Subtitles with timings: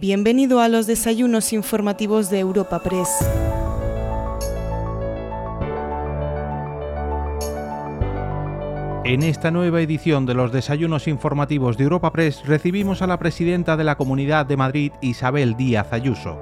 [0.00, 3.08] Bienvenido a los desayunos informativos de Europa Press.
[9.04, 13.76] En esta nueva edición de los desayunos informativos de Europa Press recibimos a la presidenta
[13.76, 16.38] de la Comunidad de Madrid, Isabel Díaz Ayuso.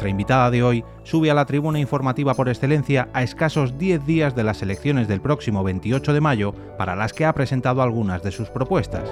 [0.00, 4.34] Nuestra invitada de hoy sube a la tribuna informativa por excelencia a escasos 10 días
[4.34, 8.30] de las elecciones del próximo 28 de mayo, para las que ha presentado algunas de
[8.30, 9.04] sus propuestas.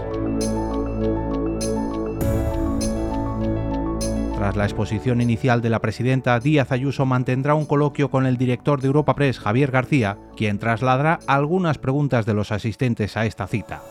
[4.34, 8.80] Tras la exposición inicial de la presidenta, Díaz Ayuso mantendrá un coloquio con el director
[8.80, 13.82] de Europa Press, Javier García, quien trasladará algunas preguntas de los asistentes a esta cita.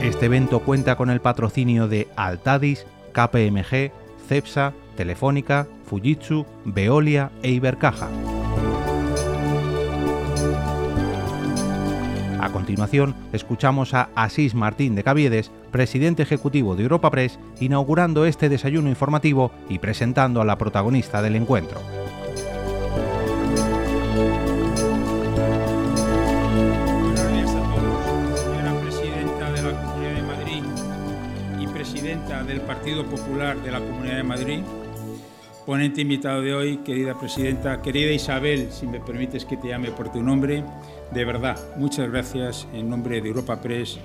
[0.00, 3.92] Este evento cuenta con el patrocinio de Altadis, KPMG,
[4.28, 8.10] Cepsa, Telefónica, Fujitsu, Veolia e Ibercaja.
[12.38, 18.50] A continuación, escuchamos a Asís Martín de Caviedes, presidente ejecutivo de Europa Press, inaugurando este
[18.50, 21.80] desayuno informativo y presentando a la protagonista del encuentro.
[32.86, 34.60] Partido Popular de la Comunidad de Madrid,
[35.66, 40.12] ponente invitado de hoy, querida presidenta, querida Isabel, si me permites que te llame por
[40.12, 40.62] tu nombre,
[41.12, 43.98] de verdad, muchas gracias en nombre de Europa Press,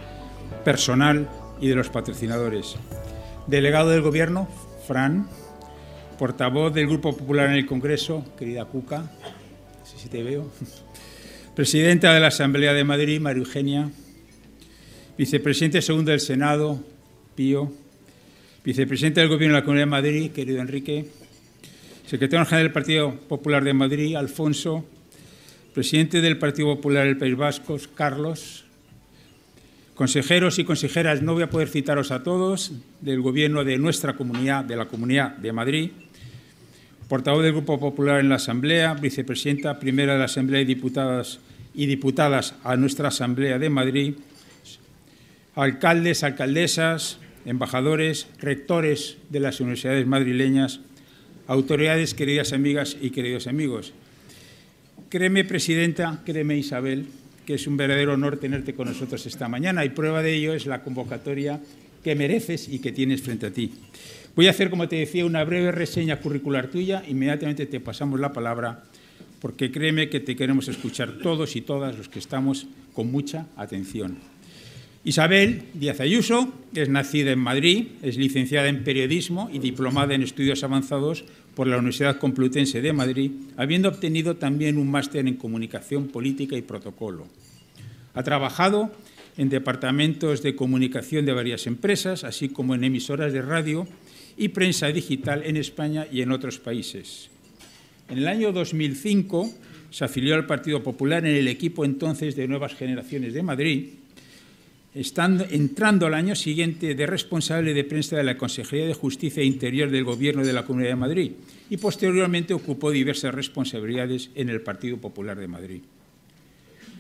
[0.66, 2.76] personal y de los patrocinadores.
[3.46, 4.48] Delegado del Gobierno,
[4.88, 5.28] Fran,
[6.18, 10.50] portavoz del Grupo Popular en el Congreso, querida Cuca, no sé si te veo,
[11.56, 13.92] presidenta de la Asamblea de Madrid, María Eugenia,
[15.20, 16.80] vicepresidente segundo del Senado,
[17.36, 17.72] Pío,
[18.64, 21.08] Vicepresidente del Gobierno de la Comunidad de Madrid, querido Enrique.
[22.06, 24.86] Secretario General del Partido Popular de Madrid, Alfonso.
[25.74, 28.66] Presidente del Partido Popular del País Vasco, Carlos.
[29.96, 34.64] Consejeros y consejeras, no voy a poder citaros a todos, del Gobierno de nuestra comunidad,
[34.64, 35.92] de la Comunidad de Madrid.
[37.08, 41.40] Portavoz del Grupo Popular en la Asamblea, vicepresidenta primera de la Asamblea de Diputadas
[41.74, 44.14] y diputadas a nuestra Asamblea de Madrid.
[45.56, 50.80] Alcaldes, alcaldesas, embajadores, rectores de las universidades madrileñas,
[51.48, 53.94] autoridades, queridas amigas y queridos amigos.
[55.10, 57.06] Créeme, Presidenta, créeme, Isabel,
[57.46, 60.66] que es un verdadero honor tenerte con nosotros esta mañana y prueba de ello es
[60.66, 61.60] la convocatoria
[62.04, 63.74] que mereces y que tienes frente a ti.
[64.36, 67.04] Voy a hacer, como te decía, una breve reseña curricular tuya.
[67.08, 68.84] Inmediatamente te pasamos la palabra
[69.42, 74.18] porque créeme que te queremos escuchar todos y todas los que estamos con mucha atención.
[75.04, 80.64] Isabel Díaz Ayuso es nacida en Madrid, es licenciada en Periodismo y diplomada en Estudios
[80.64, 81.26] Avanzados
[81.56, 86.62] por la Universidad Complutense de Madrid, habiendo obtenido también un máster en Comunicación Política y
[86.62, 87.26] Protocolo.
[88.14, 88.92] Ha trabajado
[89.38, 93.88] en departamentos de comunicación de varias empresas, así como en emisoras de radio
[94.38, 97.32] y prensa digital en España y en otros países.
[98.08, 99.52] En el año 2005
[99.90, 103.88] se afilió al Partido Popular en el equipo entonces de Nuevas Generaciones de Madrid
[104.94, 109.46] estando, entrando al año siguiente de responsable de prensa de la Consejería de Justicia e
[109.46, 111.32] Interior del Gobierno de la Comunidad de Madrid
[111.70, 115.82] y posteriormente ocupó diversas responsabilidades en el Partido Popular de Madrid.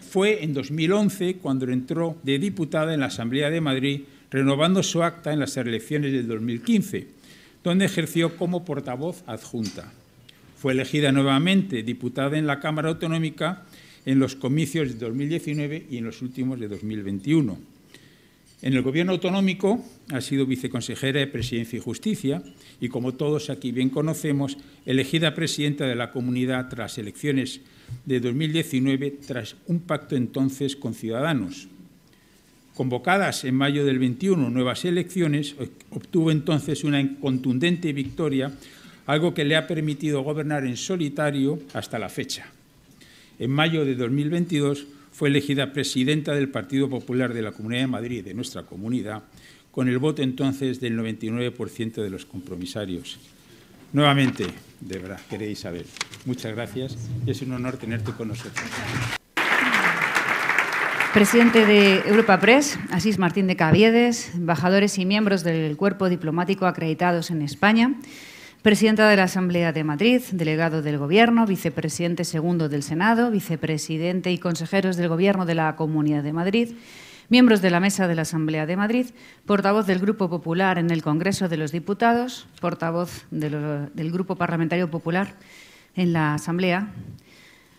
[0.09, 5.33] Fue en 2011 cuando entró de diputada en la Asamblea de Madrid, renovando su acta
[5.33, 7.07] en las elecciones del 2015,
[7.63, 9.91] donde ejerció como portavoz adjunta.
[10.57, 13.63] Fue elegida nuevamente diputada en la Cámara Autonómica
[14.05, 17.70] en los comicios de 2019 y en los últimos de 2021
[18.61, 22.43] en el Gobierno autonómico ha sido viceconsejera de Presidencia y Justicia
[22.79, 27.61] y, como todos aquí bien conocemos, elegida presidenta de la comunidad tras elecciones
[28.05, 31.67] de 2019, tras un pacto entonces con Ciudadanos.
[32.75, 35.55] Convocadas en mayo del 21 nuevas elecciones,
[35.89, 38.51] obtuvo entonces una contundente victoria,
[39.07, 42.45] algo que le ha permitido gobernar en solitario hasta la fecha.
[43.39, 48.23] En mayo de 2022 fue elegida presidenta del Partido Popular de la Comunidad de Madrid,
[48.23, 49.23] de nuestra comunidad,
[49.71, 53.19] con el voto entonces del 99% de los compromisarios.
[53.93, 54.45] Nuevamente,
[54.79, 55.85] de verdad, querida Isabel,
[56.25, 58.65] muchas gracias y es un honor tenerte con nosotros.
[61.13, 67.31] Presidente de Europa Press, Asís Martín de Caviedes, embajadores y miembros del cuerpo diplomático acreditados
[67.31, 67.95] en España,
[68.61, 74.37] Presidenta de la Asamblea de Madrid, delegado del Gobierno, vicepresidente segundo del Senado, vicepresidente y
[74.37, 76.75] consejeros del Gobierno de la Comunidad de Madrid,
[77.29, 79.07] miembros de la Mesa de la Asamblea de Madrid,
[79.47, 85.33] portavoz del Grupo Popular en el Congreso de los Diputados, portavoz del Grupo Parlamentario Popular
[85.95, 86.91] en la Asamblea,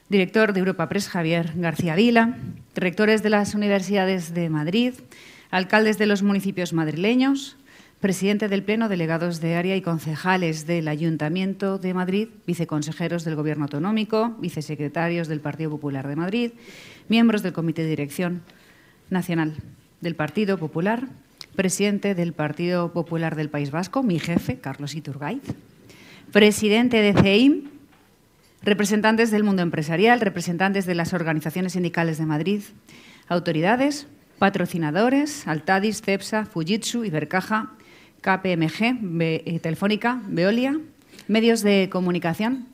[0.09, 2.39] director de Europa Press Javier García Vila,
[2.75, 4.95] rectores de las universidades de Madrid,
[5.53, 7.57] alcaldes de los municipios madrileños,
[8.03, 13.67] presidente del Pleno, delegados de área y concejales del Ayuntamiento de Madrid, viceconsejeros del Gobierno
[13.67, 16.51] Autonómico, vicesecretarios del Partido Popular de Madrid,
[17.09, 18.43] miembros del Comité de Dirección
[19.09, 19.55] Nacional
[20.01, 21.07] del Partido Popular,
[21.55, 25.43] presidente del Partido Popular del País Vasco, mi jefe, Carlos Iturgaiz,
[26.33, 27.71] presidente de CEIM,
[28.65, 32.63] representantes del mundo empresarial, representantes de las organizaciones sindicales de Madrid,
[33.29, 34.09] autoridades,
[34.41, 37.71] patrocinadores, Altadis, CEPSA, Fujitsu, Ibercaja,
[38.23, 40.79] KPMG, eh, Telefónica, Veolia,
[41.27, 42.69] medios de comunicación,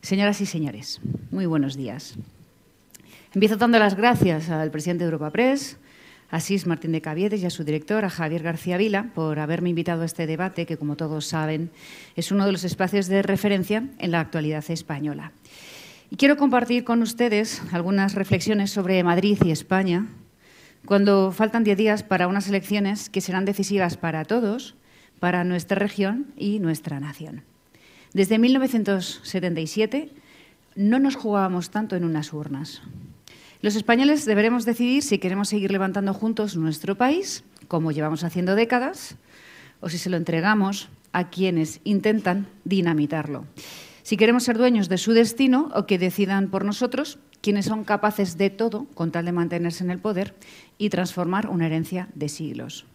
[0.00, 0.98] señoras y señores,
[1.30, 2.16] muy buenos días.
[3.34, 5.76] Empiezo dando las gracias al presidente de Europa Press,
[6.30, 10.02] Asís Martín de Caviedes y a su director, a Javier García Vila, por haberme invitado
[10.02, 11.70] a este debate, que como todos saben
[12.16, 15.32] es uno de los espacios de referencia en la actualidad española.
[16.10, 20.06] Y quiero compartir con ustedes algunas reflexiones sobre Madrid y España,
[20.86, 24.76] cuando faltan diez días para unas elecciones que serán decisivas para todos,
[25.20, 27.42] para nuestra región y nuestra nación.
[28.12, 30.10] Desde 1977
[30.76, 32.82] no nos jugábamos tanto en unas urnas.
[33.60, 39.16] Los españoles deberemos decidir si queremos seguir levantando juntos nuestro país, como llevamos haciendo décadas,
[39.80, 43.46] o si se lo entregamos a quienes intentan dinamitarlo.
[44.02, 48.36] Si queremos ser dueños de su destino o que decidan por nosotros quienes son capaces
[48.36, 50.34] de todo con tal de mantenerse en el poder
[50.76, 52.86] y transformar una herencia de siglos.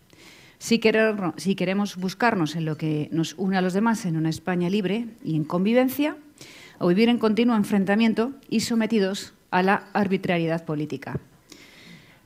[0.60, 5.08] Si, queremos buscarnos en lo que nos une a los demás en una España libre
[5.24, 6.18] y en convivencia,
[6.80, 11.18] o vivir en continuo enfrentamiento y sometidos a la arbitrariedad política.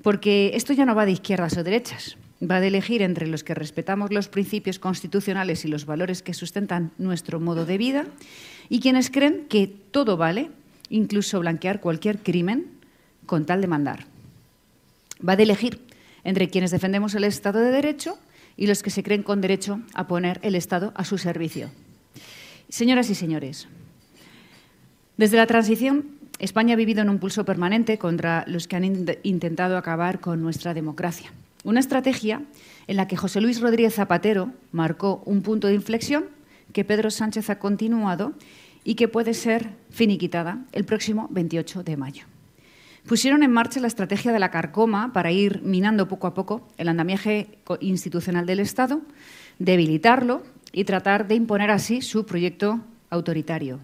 [0.02, 3.54] Porque esto ya no va de izquierdas o derechas, va de elegir entre los que
[3.54, 8.06] respetamos los principios constitucionales y los valores que sustentan nuestro modo de vida
[8.68, 10.50] y quienes creen que todo vale,
[10.90, 12.66] incluso blanquear cualquier crimen,
[13.26, 14.06] con tal de mandar.
[15.26, 15.80] Va de elegir
[16.24, 18.18] entre quienes defendemos el Estado de Derecho
[18.56, 21.70] y los que se creen con derecho a poner el Estado a su servicio.
[22.70, 23.68] Señoras y señores,
[25.18, 26.06] desde la transición
[26.40, 30.74] España ha vivido en un pulso permanente contra los que han intentado acabar con nuestra
[30.74, 31.32] democracia.
[31.64, 32.42] Una estrategia
[32.88, 36.26] en la que José Luis Rodríguez Zapatero marcó un punto de inflexión
[36.74, 38.34] que Pedro Sánchez ha continuado
[38.84, 42.26] y que puede ser finiquitada el próximo 28 de mayo.
[43.08, 46.88] Pusieron en marcha la estrategia de la carcoma para ir minando poco a poco el
[46.88, 47.50] andamiaje
[47.82, 49.02] institucional del Estado,
[49.60, 52.80] debilitarlo y tratar de imponer así su proyecto
[53.10, 53.80] autoritario.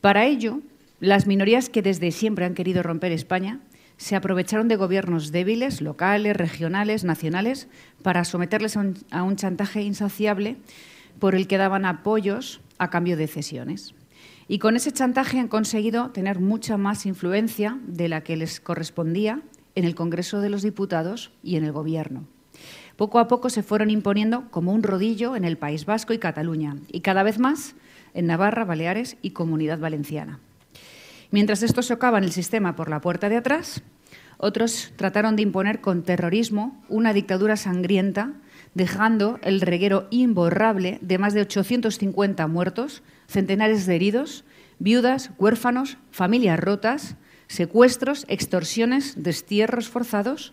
[0.00, 0.60] Para ello,
[1.00, 3.58] las minorías que desde siempre han querido romper España
[3.96, 7.66] se aprovecharon de gobiernos débiles, locales, regionales, nacionales,
[8.02, 10.56] para someterles a un, chantaje insaciable
[11.18, 13.95] por el que daban apoyos a cambio de cesiones.
[14.48, 19.42] Y con ese chantaje han conseguido tener mucha más influencia de la que les correspondía
[19.74, 22.24] en el Congreso de los Diputados y en el Gobierno.
[22.96, 26.76] Poco a poco se fueron imponiendo como un rodillo en el País Vasco y Cataluña,
[26.90, 27.74] y cada vez más
[28.14, 30.40] en Navarra, Baleares y Comunidad Valenciana.
[31.30, 33.82] Mientras estos socaban el sistema por la puerta de atrás,
[34.38, 38.32] otros trataron de imponer con terrorismo una dictadura sangrienta,
[38.74, 44.44] dejando el reguero imborrable de más de 850 muertos, centenares de heridos,
[44.78, 47.16] viudas, huérfanos, familias rotas,
[47.48, 50.52] secuestros, extorsiones, destierros forzados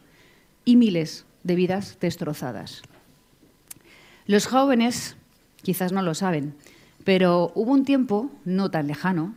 [0.65, 2.81] y miles de vidas destrozadas.
[4.25, 5.17] Los jóvenes
[5.61, 6.55] quizás no lo saben,
[7.03, 9.35] pero hubo un tiempo no tan lejano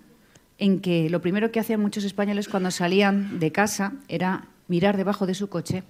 [0.58, 5.26] en que lo primero que hacían muchos españoles cuando salían de casa era mirar debajo
[5.26, 5.82] de su coche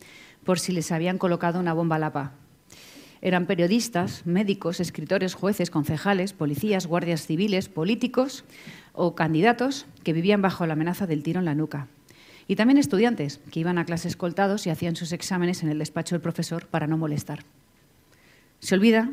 [0.44, 2.32] por si les habían colocado una bomba lapa.
[3.26, 8.44] Eran periodistas, médicos, escritores, jueces, concejales, policías, guardias civiles, políticos
[8.92, 11.88] o candidatos que vivían bajo la amenaza del tiro en la nuca.
[12.46, 16.14] Y también estudiantes que iban a clase escoltados y hacían sus exámenes en el despacho
[16.14, 17.40] del profesor para no molestar.
[18.60, 19.10] Se olvida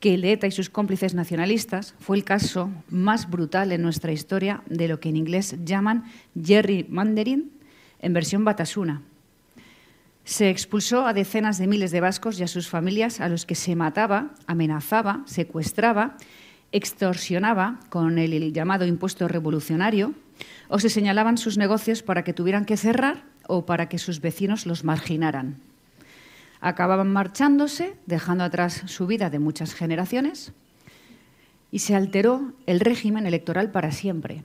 [0.00, 4.62] que el ETA y sus cómplices nacionalistas fue el caso más brutal en nuestra historia
[4.64, 6.04] de lo que en inglés llaman
[6.42, 7.50] gerrymandering
[8.00, 9.02] en versión batasuna.
[10.26, 13.54] Se expulsó a decenas de miles de vascos y a sus familias a los que
[13.54, 16.18] se mataba, amenazaba, secuestraba,
[16.72, 20.12] extorsionaba con el llamado impuesto revolucionario
[20.68, 24.66] o se señalaban sus negocios para que tuvieran que cerrar o para que sus vecinos
[24.66, 25.56] los marginaran
[26.60, 30.52] acababan marchándose, dejando atrás su vida de muchas generaciones,
[31.70, 34.44] y se alteró el régimen electoral para siempre.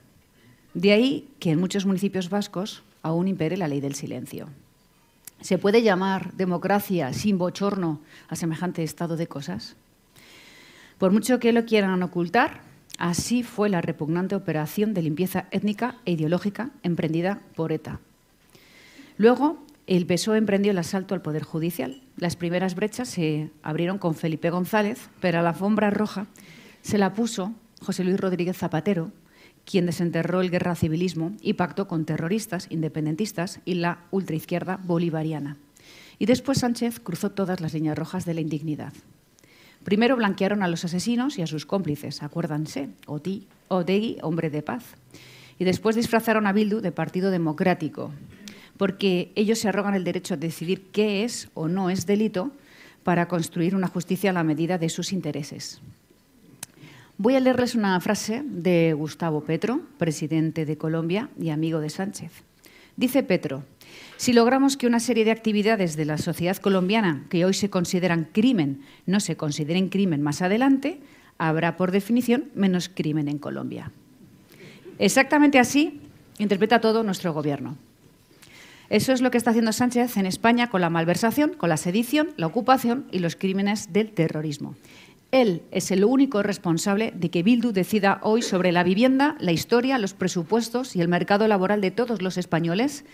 [0.74, 4.48] De ahí que en muchos municipios vascos aún impere la ley del silencio.
[5.42, 9.76] ¿Se puede llamar democracia sin bochorno a semejante estado de cosas?
[10.98, 12.62] Por mucho que lo quieran ocultar,
[12.98, 18.00] Así fue la repugnante operación de limpieza étnica e ideológica emprendida por ETA.
[19.16, 22.00] Luego, el PSOE emprendió el asalto al Poder Judicial.
[22.16, 26.26] Las primeras brechas se abrieron con Felipe González, pero a la alfombra roja
[26.82, 29.10] se la puso José Luis Rodríguez Zapatero,
[29.64, 35.56] quien desenterró el guerra civilismo y pactó con terroristas, independentistas y la ultraizquierda bolivariana.
[36.18, 38.92] Y después Sánchez cruzó todas las líneas rojas de la indignidad.
[39.84, 44.84] Primero blanquearon a los asesinos y a sus cómplices, acuérdanse, Oti, Otegui, hombre de paz.
[45.58, 48.12] Y después disfrazaron a Bildu de Partido Democrático,
[48.76, 52.52] porque ellos se arrogan el derecho a decidir qué es o no es delito
[53.02, 55.80] para construir una justicia a la medida de sus intereses.
[57.18, 62.32] Voy a leerles una frase de Gustavo Petro, presidente de Colombia y amigo de Sánchez.
[62.96, 63.64] Dice Petro,
[64.16, 68.28] si logramos que una serie de actividades de la sociedad colombiana que hoy se consideran
[68.32, 71.00] crimen no se consideren crimen más adelante,
[71.38, 73.92] habrá por definición menos crimen en Colombia.
[74.98, 76.00] Exactamente así
[76.38, 77.76] interpreta todo nuestro gobierno.
[78.88, 82.34] Eso es lo que está haciendo Sánchez en España con la malversación, con la sedición,
[82.36, 84.76] la ocupación y los crímenes del terrorismo.
[85.32, 89.98] Él es el único responsable de que Bildu decida hoy sobre la vivienda, la historia,
[89.98, 93.04] los presupuestos y el mercado laboral de todos los españoles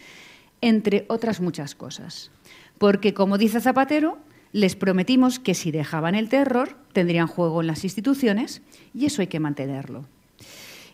[0.61, 2.33] entre otras muchas cosas.
[2.79, 4.19] Porque, como dice Zapatero,
[4.53, 9.29] les prometimos que si dejaban el terror tendrían juego en las instituciones y eso hay
[9.29, 10.05] que mantenerlo.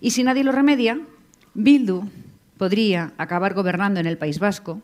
[0.03, 1.01] Y si nadie lo remedia,
[1.55, 2.03] Bildu
[2.59, 4.83] podría acabar gobernando en el País Vasco,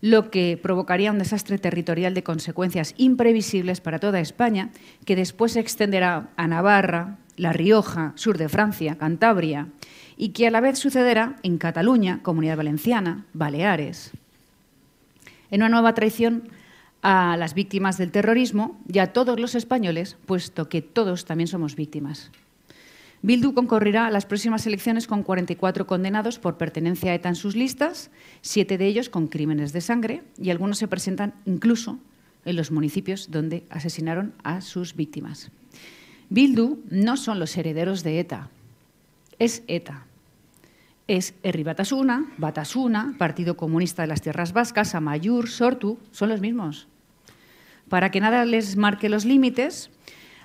[0.00, 4.70] lo que provocaría un desastre territorial de consecuencias imprevisibles para toda España,
[5.04, 9.68] que después se extenderá a Navarra, La Rioja, sur de Francia, Cantabria
[10.16, 14.12] y que a la vez sucederá en Cataluña, Comunidad Valenciana, Baleares.
[15.50, 16.48] En una nueva traición
[17.02, 21.76] a las víctimas del terrorismo y a todos los españoles, puesto que todos también somos
[21.76, 22.30] víctimas.
[23.22, 27.56] Bildu concurrirá a las próximas elecciones con 44 condenados por pertenencia a ETA en sus
[27.56, 31.98] listas, siete de ellos con crímenes de sangre y algunos se presentan incluso
[32.44, 35.50] en los municipios donde asesinaron a sus víctimas.
[36.28, 38.50] Bildu no son los herederos de ETA,
[39.38, 40.06] es ETA.
[41.08, 46.88] Es Herri Batasuna, Batasuna, Partido Comunista de las Tierras Vascas, Amayur, Sortu, son los mismos.
[47.88, 49.90] Para que nada les marque los límites,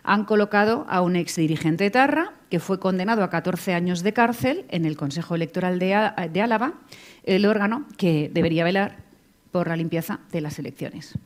[0.04, 4.66] han colocado a un exdirigente de Tarra, que fue condenado a 14 años de cárcel
[4.68, 6.74] en el Consejo Electoral de, Álava,
[7.24, 8.98] el órgano que debería velar
[9.54, 11.18] por la limpieza de las elecciones.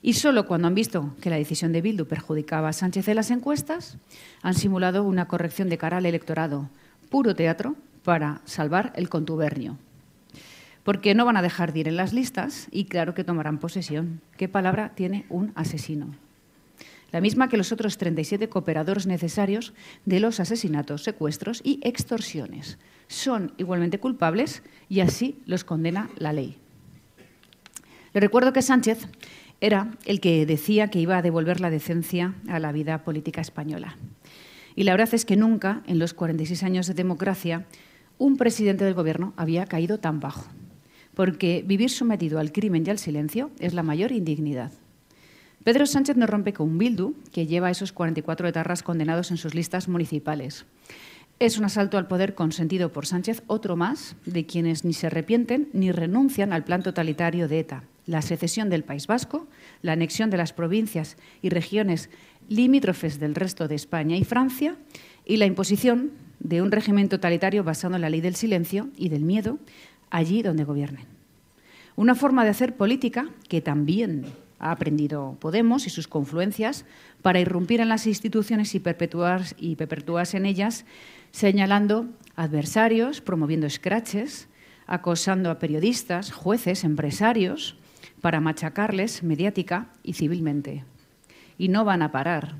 [0.00, 3.32] Y solo cuando han visto que la decisión de Bildu perjudicaba a Sánchez en las
[3.32, 3.98] encuestas,
[4.40, 6.70] han simulado una corrección de cara al electorado,
[7.10, 9.76] puro teatro, para salvar el contubernio.
[10.84, 14.20] Porque no van a dejar de ir en las listas y claro que tomarán posesión.
[14.36, 16.14] ¿Qué palabra tiene un asesino?
[17.10, 19.72] La misma que los otros 37 cooperadores necesarios
[20.04, 22.78] de los asesinatos, secuestros y extorsiones.
[23.06, 26.58] Son igualmente culpables y así los condena la ley.
[28.12, 29.08] Le recuerdo que Sánchez
[29.60, 33.96] era el que decía que iba a devolver la decencia a la vida política española.
[34.76, 37.66] Y la verdad es que nunca, en los 46 años de democracia,
[38.18, 40.46] un presidente del Gobierno había caído tan bajo.
[41.14, 44.70] Porque vivir sometido al crimen y al silencio es la mayor indignidad.
[45.68, 49.86] Pedro Sánchez no rompe con Bildu, que lleva esos 44 etarras condenados en sus listas
[49.86, 50.64] municipales.
[51.40, 55.68] Es un asalto al poder consentido por Sánchez, otro más de quienes ni se arrepienten
[55.74, 59.46] ni renuncian al plan totalitario de ETA, la secesión del País Vasco,
[59.82, 62.08] la anexión de las provincias y regiones
[62.48, 64.74] limítrofes del resto de España y Francia
[65.26, 69.26] y la imposición de un régimen totalitario basado en la ley del silencio y del
[69.26, 69.58] miedo
[70.08, 71.04] allí donde gobiernen.
[71.94, 74.24] Una forma de hacer política que también
[74.58, 76.84] ha aprendido Podemos y sus confluencias
[77.22, 78.82] para irrumpir en las instituciones y,
[79.58, 80.84] y perpetuarse en ellas,
[81.30, 84.48] señalando adversarios, promoviendo escraches,
[84.86, 87.76] acosando a periodistas, jueces, empresarios,
[88.20, 90.84] para machacarles mediática y civilmente.
[91.56, 92.56] Y no van a parar.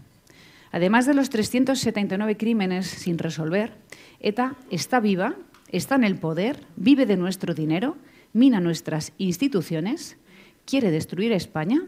[0.71, 3.73] Además de los 379 crímenes sin resolver,
[4.21, 5.35] ETA está viva,
[5.71, 7.97] está en el poder, vive de nuestro dinero,
[8.33, 10.17] mina nuestras instituciones,
[10.69, 11.81] quiere destruir España,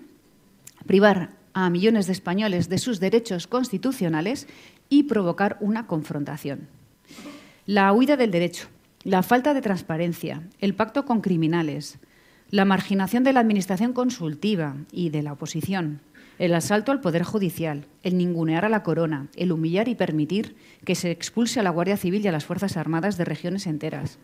[0.87, 4.49] privar a millones de españoles de sus derechos constitucionales
[4.89, 6.69] y provocar una confrontación.
[7.67, 8.69] La huida del derecho,
[9.05, 11.99] la falta de transparencia, el pacto con criminales,
[12.51, 16.01] la marginación de la administración consultiva y de la oposición,
[16.39, 20.57] el asalto al Poder Judicial, el ningunear a la corona, el humillar y permitir
[20.87, 24.19] que se expulse a la Guardia Civil y a las Fuerzas Armadas de regiones enteras,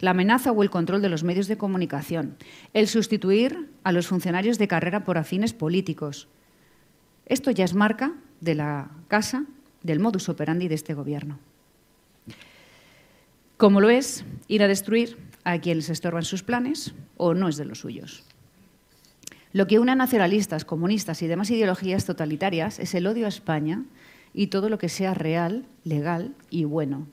[0.00, 2.36] la amenaza o el control de los medios de comunicación,
[2.72, 6.28] el sustituir a los funcionarios de carrera por afines políticos.
[7.26, 9.44] Esto ya es marca de la casa
[9.82, 11.38] del modus operandi de este Gobierno.
[13.56, 17.64] como lo es ir a destruir a quienes estorban sus planes o no es de
[17.64, 18.24] los suyos.
[19.52, 23.84] Lo que une a nacionalistas, comunistas y demás ideologías totalitarias es el odio a España
[24.34, 27.06] y todo lo que sea real, legal y bueno.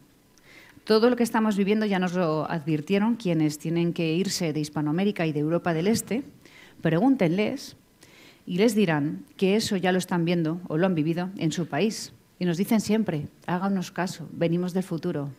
[0.83, 5.27] Todo lo que estamos viviendo ya nos lo advirtieron quienes tienen que irse de Hispanoamérica
[5.27, 6.23] y de Europa del Este.
[6.81, 7.75] Pregúntenles
[8.47, 11.67] y les dirán que eso ya lo están viendo o lo han vivido en su
[11.67, 12.13] país.
[12.39, 15.29] Y nos dicen siempre, háganos caso, venimos del futuro.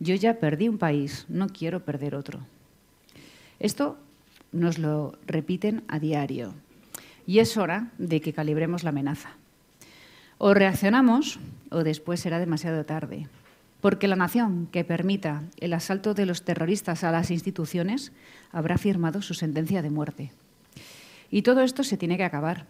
[0.00, 2.40] Yo ya perdí un país, no quiero perder otro.
[3.60, 3.98] Esto
[4.52, 6.54] nos lo repiten a diario
[7.26, 9.30] y es hora de que calibremos la amenaza.
[10.38, 11.38] O reaccionamos
[11.70, 13.28] o después será demasiado tarde,
[13.80, 18.12] porque la nación que permita el asalto de los terroristas a las instituciones
[18.52, 20.32] habrá firmado su sentencia de muerte.
[21.30, 22.66] Y todo esto se tiene que acabar,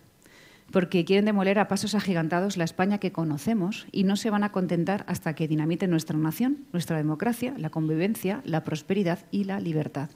[0.70, 4.52] porque quieren demoler a pasos agigantados la España que conocemos y no se van a
[4.52, 10.10] contentar hasta que dinamiten nuestra nación, nuestra democracia, la convivencia, la prosperidad y la libertad.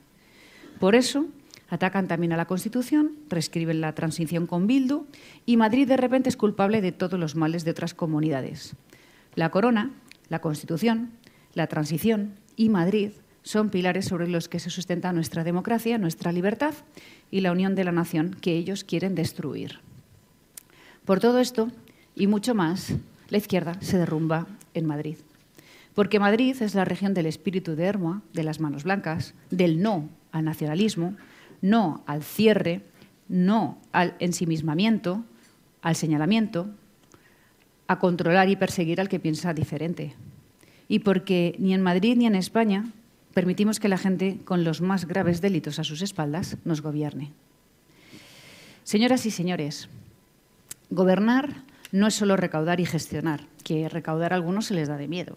[0.81, 1.27] Por eso,
[1.69, 5.07] atacan también a la Constitución, reescriben la transición con Bildu
[5.47, 8.75] y Madrid de repente es culpable de todos los males de otras comunidades.
[9.37, 9.93] La corona,
[10.31, 11.11] la Constitución,
[11.53, 13.11] la transición y Madrid
[13.43, 16.75] son pilares sobre los que se sustenta nuestra democracia, nuestra libertad
[17.31, 19.81] y la unión de la nación que ellos quieren destruir.
[21.05, 21.69] Por todo esto
[22.15, 22.95] y mucho más,
[23.29, 25.17] la izquierda se derrumba en Madrid.
[25.95, 30.09] Porque Madrid es la región del espíritu de Hermoa, de las manos blancas, del no
[30.33, 31.17] al nacionalismo,
[31.63, 32.83] no al cierre,
[33.29, 35.25] no al ensimismamiento,
[35.83, 36.71] al señalamiento,
[37.91, 40.15] a controlar y perseguir al que piensa diferente.
[40.87, 42.85] Y porque ni en Madrid ni en España
[43.35, 47.33] permitimos que la gente con los más graves delitos a sus espaldas nos gobierne.
[48.85, 49.89] Señoras y señores,
[50.91, 55.09] gobernar no es solo recaudar y gestionar, que recaudar a algunos se les da de
[55.09, 55.37] miedo.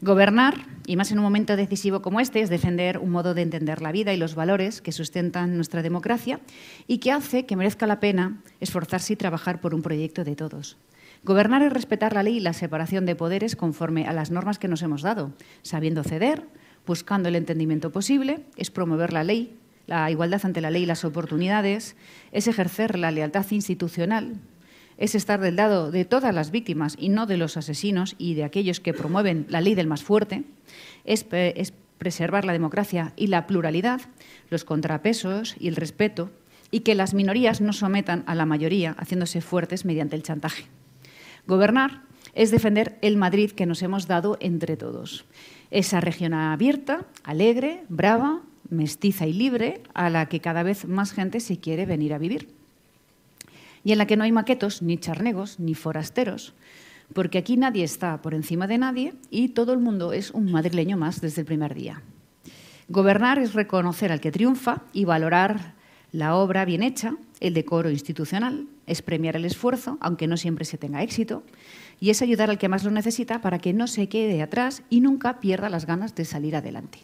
[0.00, 0.54] Gobernar,
[0.86, 3.92] y más en un momento decisivo como este, es defender un modo de entender la
[3.92, 6.40] vida y los valores que sustentan nuestra democracia
[6.86, 10.78] y que hace que merezca la pena esforzarse y trabajar por un proyecto de todos.
[11.24, 14.68] Gobernar es respetar la ley y la separación de poderes conforme a las normas que
[14.68, 16.44] nos hemos dado, sabiendo ceder,
[16.86, 21.04] buscando el entendimiento posible, es promover la ley, la igualdad ante la ley y las
[21.04, 21.96] oportunidades,
[22.30, 24.36] es ejercer la lealtad institucional,
[24.96, 28.44] es estar del lado de todas las víctimas y no de los asesinos y de
[28.44, 30.44] aquellos que promueven la ley del más fuerte,
[31.04, 31.24] es,
[31.98, 34.00] preservar la democracia y la pluralidad,
[34.50, 36.30] los contrapesos y el respeto,
[36.70, 40.66] y que las minorías no sometan a la mayoría haciéndose fuertes mediante el chantaje.
[41.48, 42.02] Gobernar
[42.34, 45.24] es defender el Madrid que nos hemos dado entre todos.
[45.72, 51.40] Esa región abierta, alegre, brava, mestiza y libre, a la que cada vez más gente
[51.40, 52.56] se quiere venir a vivir
[53.84, 56.52] y en la que no hay maquetos, ni charnegos, ni forasteros,
[57.14, 60.98] porque aquí nadie está por encima de nadie y todo el mundo es un madrileño
[60.98, 62.02] más desde el primer día.
[62.88, 65.77] Gobernar es reconocer al que triunfa y valorar
[66.12, 70.78] la obra bien hecha, el decoro institucional, es premiar el esfuerzo, aunque no siempre se
[70.78, 71.42] tenga éxito,
[72.00, 75.00] y es ayudar al que más lo necesita para que no se quede atrás y
[75.00, 77.00] nunca pierda las ganas de salir adelante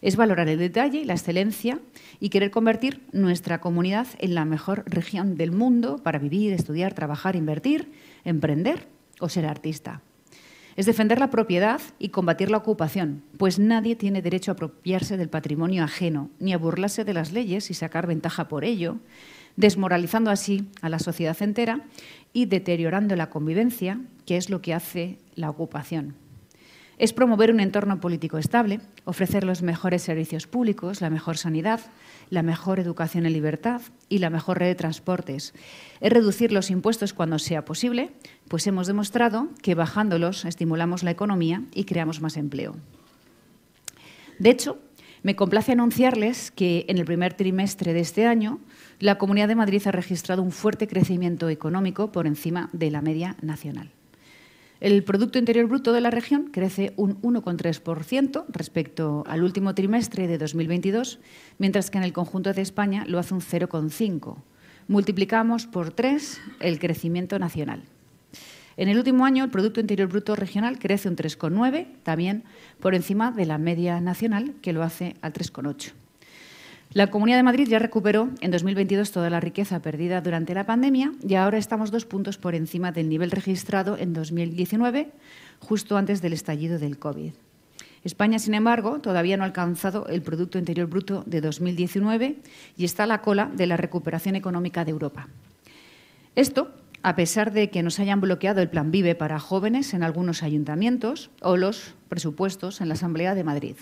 [0.00, 1.80] es valorar el detalle la excelencia
[2.20, 7.36] y querer convertir nuestra comunidad en la mejor región del mundo para vivir, estudiar, trabajar,
[7.36, 7.92] invertir,
[8.24, 8.88] emprender
[9.20, 10.02] o ser artista.
[10.78, 15.28] Es defender la propiedad y combatir la ocupación, pues nadie tiene derecho a apropiarse del
[15.28, 18.98] patrimonio ajeno, ni a burlarse de las leyes y sacar ventaja por ello,
[19.56, 21.80] desmoralizando así a la sociedad entera
[22.32, 26.14] y deteriorando la convivencia, que es lo que hace la ocupación.
[26.96, 31.80] Es promover un entorno político estable, ofrecer los mejores servicios públicos, la mejor sanidad,
[32.30, 35.54] la mejor educación en libertad y la mejor red de transportes.
[36.00, 38.10] Es reducir los impuestos cuando sea posible,
[38.48, 42.76] pues hemos demostrado que bajándolos estimulamos la economía y creamos más empleo.
[44.38, 44.78] De hecho,
[45.22, 48.60] me complace anunciarles que en el primer trimestre de este año
[49.00, 53.36] la Comunidad de Madrid ha registrado un fuerte crecimiento económico por encima de la media
[53.42, 53.90] nacional.
[54.80, 60.38] El Producto Interior Bruto de la región crece un 1,3% respecto al último trimestre de
[60.38, 61.18] 2022,
[61.58, 64.36] mientras que en el conjunto de España lo hace un 0,5%.
[64.86, 67.82] Multiplicamos por tres el crecimiento nacional.
[68.76, 72.44] En el último año, el Producto Interior Bruto regional crece un 3,9%, también
[72.78, 75.92] por encima de la media nacional, que lo hace al 3,8%.
[76.94, 81.12] La Comunidad de Madrid ya recuperó en 2022 toda la riqueza perdida durante la pandemia
[81.26, 85.10] y ahora estamos dos puntos por encima del nivel registrado en 2019,
[85.60, 87.32] justo antes del estallido del COVID.
[88.04, 92.36] España, sin embargo, todavía no ha alcanzado el Producto Interior Bruto de 2019
[92.78, 95.28] y está a la cola de la recuperación económica de Europa.
[96.36, 96.72] Esto
[97.02, 101.30] a pesar de que nos hayan bloqueado el Plan Vive para jóvenes en algunos ayuntamientos
[101.42, 103.76] o los presupuestos en la Asamblea de Madrid.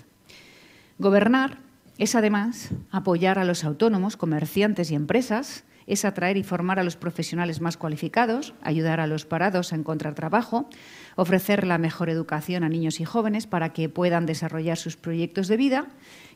[0.98, 1.65] Gobernar
[1.98, 6.96] es además apoyar a los autónomos, comerciantes y empresas, es atraer y formar a los
[6.96, 10.68] profesionales más cualificados, ayudar a los parados a encontrar trabajo,
[11.14, 15.56] ofrecer la mejor educación a niños y jóvenes para que puedan desarrollar sus proyectos de
[15.56, 15.86] vida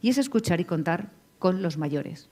[0.01, 2.29] y es escuchar y contar con los mayores.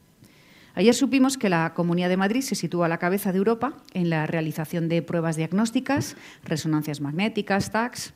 [0.74, 4.10] Ayer supimos que la Comunidad de Madrid se sitúa a la cabeza de Europa en
[4.10, 8.14] la realización de pruebas diagnósticas, resonancias magnéticas, TACs,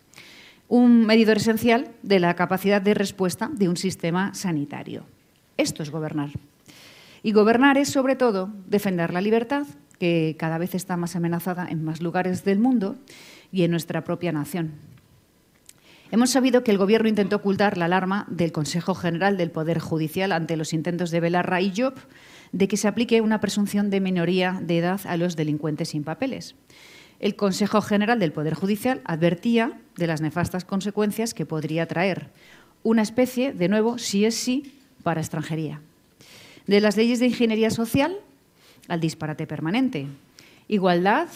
[0.72, 5.04] un medidor esencial de la capacidad de respuesta de un sistema sanitario.
[5.58, 6.30] Esto es gobernar.
[7.22, 9.66] Y gobernar es, sobre todo, defender la libertad,
[9.98, 12.96] que cada vez está más amenazada en más lugares del mundo
[13.52, 14.72] y en nuestra propia nación.
[16.10, 20.32] Hemos sabido que el Gobierno intentó ocultar la alarma del Consejo General del Poder Judicial
[20.32, 21.96] ante los intentos de Belarra y Job
[22.52, 26.54] de que se aplique una presunción de minoría de edad a los delincuentes sin papeles.
[27.22, 32.30] El Consejo General del Poder Judicial advertía de las nefastas consecuencias que podría traer
[32.82, 35.80] una especie, de nuevo, sí es sí, para extranjería.
[36.66, 38.16] De las leyes de ingeniería social
[38.88, 40.08] al disparate permanente.
[40.66, 41.28] Igualdad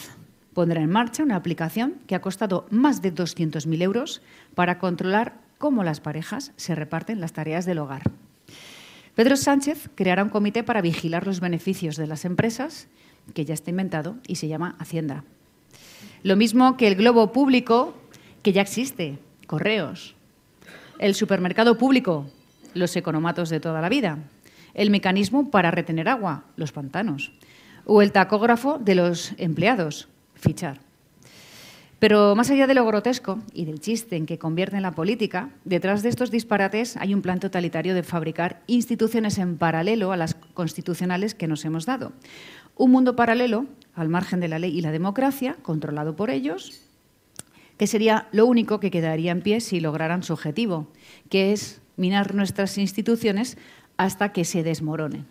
[0.53, 4.21] pondrá en marcha una aplicación que ha costado más de 200.000 euros
[4.55, 8.11] para controlar cómo las parejas se reparten las tareas del hogar.
[9.15, 12.89] Pedro Sánchez creará un comité para vigilar los beneficios de las empresas,
[13.33, 15.23] que ya está inventado y se llama Hacienda.
[16.23, 17.93] Lo mismo que el globo público,
[18.43, 20.15] que ya existe, correos.
[20.99, 22.25] El supermercado público,
[22.73, 24.19] los economatos de toda la vida
[24.77, 27.31] el mecanismo para retener agua, los pantanos,
[27.83, 30.79] o el tacógrafo de los empleados, fichar.
[31.99, 35.49] Pero más allá de lo grotesco y del chiste en que convierte en la política,
[35.65, 40.35] detrás de estos disparates hay un plan totalitario de fabricar instituciones en paralelo a las
[40.53, 42.13] constitucionales que nos hemos dado.
[42.77, 46.81] Un mundo paralelo, al margen de la ley y la democracia, controlado por ellos,
[47.77, 50.87] que sería lo único que quedaría en pie si lograran su objetivo,
[51.29, 53.57] que es minar nuestras instituciones
[53.97, 55.25] hasta que se desmorone.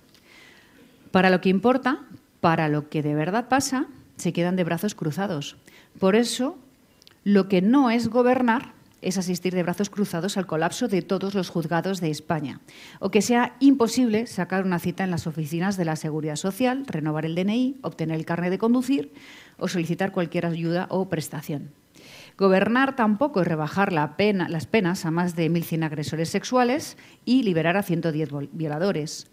[1.12, 2.00] Para lo que importa,
[2.40, 5.56] para lo que de verdad pasa, se quedan de brazos cruzados.
[5.98, 6.59] Por eso,
[7.24, 8.75] lo que no es gobernar
[9.06, 12.60] es asistir de brazos cruzados al colapso de todos los juzgados de España,
[12.98, 17.24] o que sea imposible sacar una cita en las oficinas de la Seguridad Social, renovar
[17.24, 19.12] el DNI, obtener el carnet de conducir
[19.58, 21.70] o solicitar cualquier ayuda o prestación.
[22.36, 27.84] Gobernar tampoco es rebajar las penas a más de 1.100 agresores sexuales y liberar a
[27.84, 29.28] 110 violadores.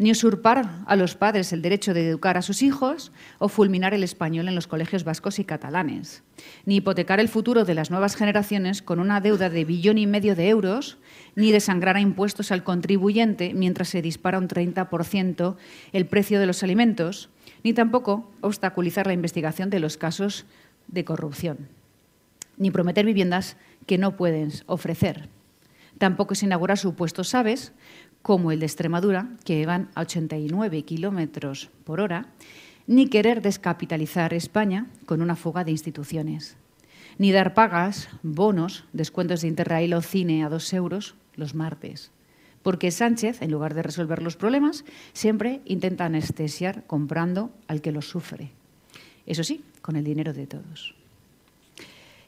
[0.00, 4.02] Ni usurpar a los padres el derecho de educar a sus hijos o fulminar el
[4.02, 6.22] español en los colegios vascos y catalanes.
[6.64, 10.34] Ni hipotecar el futuro de las nuevas generaciones con una deuda de billón y medio
[10.34, 10.96] de euros,
[11.36, 15.56] ni desangrar a impuestos al contribuyente mientras se dispara un 30%
[15.92, 17.28] el precio de los alimentos,
[17.62, 20.46] ni tampoco obstaculizar la investigación de los casos
[20.88, 21.68] de corrupción
[22.60, 25.28] ni prometer viviendas que no pueden ofrecer.
[25.98, 27.72] Tampoco es inaugurar supuestos SABES,
[28.22, 32.28] como el de Extremadura, que van a 89 kilómetros por hora,
[32.86, 36.56] ni querer descapitalizar España con una fuga de instituciones,
[37.18, 42.10] ni dar pagas, bonos, descuentos de Interrail o cine a dos euros los martes.
[42.62, 48.08] Porque Sánchez, en lugar de resolver los problemas, siempre intenta anestesiar comprando al que los
[48.08, 48.50] sufre.
[49.24, 50.99] Eso sí, con el dinero de todos.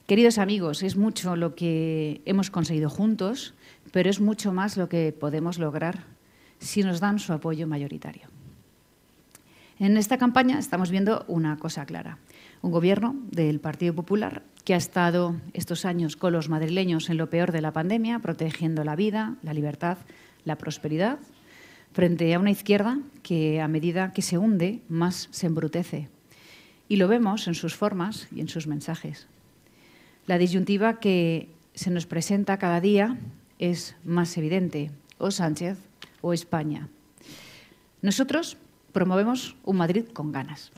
[0.06, 3.54] Queridos amigos, es mucho lo que hemos conseguido juntos,
[3.92, 6.04] pero es mucho más lo que podemos lograr
[6.58, 8.28] si nos dan su apoyo mayoritario.
[9.78, 12.18] En esta campaña estamos viendo una cosa clara.
[12.62, 17.30] Un gobierno del Partido Popular que ha estado estos años con los madrileños en lo
[17.30, 19.98] peor de la pandemia, protegiendo la vida, la libertad,
[20.44, 21.18] la prosperidad,
[21.92, 26.08] frente a una izquierda que a medida que se hunde, más se embrutece.
[26.88, 29.26] Y lo vemos en sus formas y en sus mensajes.
[30.26, 33.16] La disyuntiva que se nos presenta cada día
[33.58, 35.78] es más evidente, o Sánchez
[36.20, 36.88] o España.
[38.02, 38.56] Nosotros
[38.92, 40.72] promovemos un Madrid con ganas.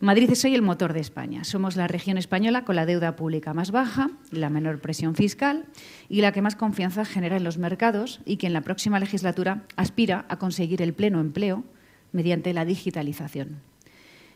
[0.00, 1.44] Madrid es hoy el motor de España.
[1.44, 5.64] Somos la región española con la deuda pública más baja, la menor presión fiscal
[6.08, 9.62] y la que más confianza genera en los mercados y que en la próxima legislatura
[9.76, 11.64] aspira a conseguir el pleno empleo
[12.12, 13.60] mediante la digitalización.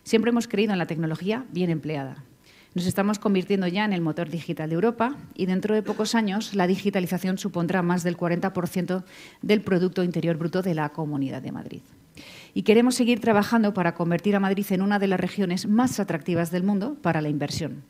[0.03, 2.25] Siempre hemos creído en la tecnología bien empleada.
[2.73, 6.55] Nos estamos convirtiendo ya en el motor digital de Europa y dentro de pocos años
[6.55, 9.03] la digitalización supondrá más del 40%
[9.43, 11.81] del Producto Interior Bruto de la Comunidad de Madrid.
[12.55, 16.53] Y queremos seguir trabajando para convertir a Madrid en una de las regiones más atractivas
[16.53, 17.83] del mundo para la inversión.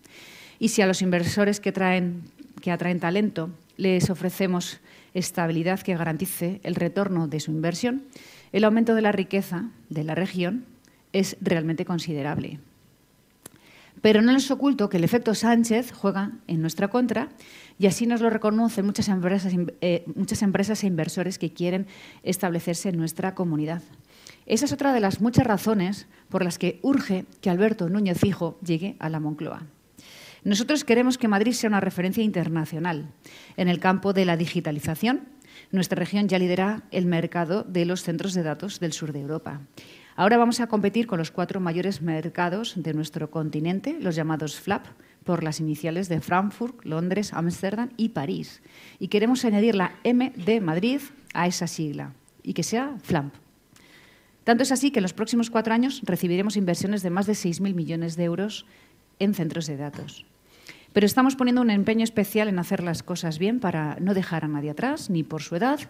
[0.58, 2.22] Y si a los inversores que, traen,
[2.62, 4.80] que atraen talento les ofrecemos
[5.12, 8.04] estabilidad que garantice el retorno de su inversión,
[8.52, 10.64] el aumento de la riqueza de la región
[11.12, 12.60] es realmente considerable.
[14.00, 17.28] Pero no les oculto que el efecto Sánchez juega en nuestra contra
[17.78, 21.86] y así nos lo reconocen muchas empresas, eh, muchas empresas e inversores que quieren
[22.22, 23.82] establecerse en nuestra comunidad.
[24.46, 28.58] Esa es otra de las muchas razones por las que urge que Alberto Núñez Fijo
[28.64, 29.62] llegue a la Moncloa.
[30.42, 33.12] Nosotros queremos que Madrid sea una referencia internacional
[33.56, 35.28] en el campo de la digitalización.
[35.70, 39.60] Nuestra región ya lidera el mercado de los centros de datos del sur de Europa.
[40.20, 44.85] Ahora vamos a competir con los cuatro mayores mercados de nuestro continente, los llamados FLAP,
[45.24, 48.61] por las iniciales de Frankfurt, Londres, Ámsterdam y París.
[48.98, 51.00] Y queremos añadir la M de Madrid
[51.33, 53.33] a esa sigla y que sea FLAMP.
[54.44, 57.72] Tanto es así que en los próximos cuatro años recibiremos inversiones de más de 6.000
[57.72, 58.66] millones de euros
[59.20, 60.26] en centros de datos.
[60.92, 64.48] Pero estamos poniendo un empeño especial en hacer las cosas bien para no dejar a
[64.48, 65.80] nadie atrás, ni por su edad,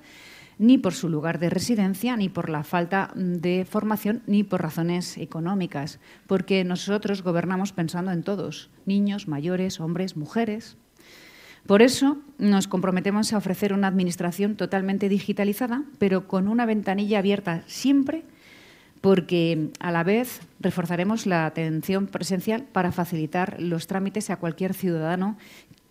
[0.61, 5.17] ni por su lugar de residencia, ni por la falta de formación, ni por razones
[5.17, 10.77] económicas, porque nosotros gobernamos pensando en todos, niños, mayores, hombres, mujeres.
[11.67, 17.65] Por eso nos comprometemos a ofrecer una administración totalmente digitalizada, pero con una ventanilla abierta
[17.67, 18.25] siempre
[19.01, 25.39] porque a la vez reforzaremos la atención presencial para facilitar los trámites a cualquier ciudadano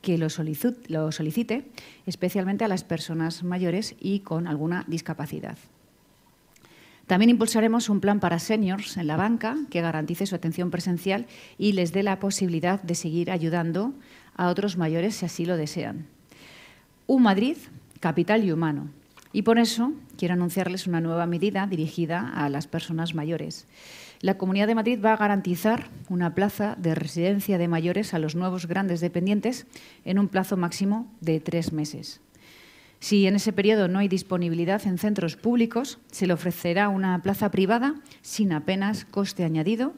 [0.02, 1.66] que lo solicite,
[2.06, 5.58] especialmente a las personas mayores y con alguna discapacidad.
[7.08, 11.26] También impulsaremos un plan para seniors en la banca que garantice su atención presencial
[11.58, 13.94] y les dé la posibilidad de seguir ayudando
[14.36, 16.06] a otros mayores si así lo desean.
[17.08, 17.58] Un Madrid
[18.00, 18.90] capital y humano,
[19.34, 23.68] y por eso quiero anunciarles una nueva medida dirigida a las personas mayores.
[24.22, 28.36] La Comunidad de Madrid va a garantizar una plaza de residencia de mayores a los
[28.36, 29.66] nuevos grandes dependientes
[30.04, 32.20] en un plazo máximo de tres meses.
[33.00, 37.50] Si en ese periodo no hay disponibilidad en centros públicos, se le ofrecerá una plaza
[37.50, 39.94] privada sin apenas coste añadido,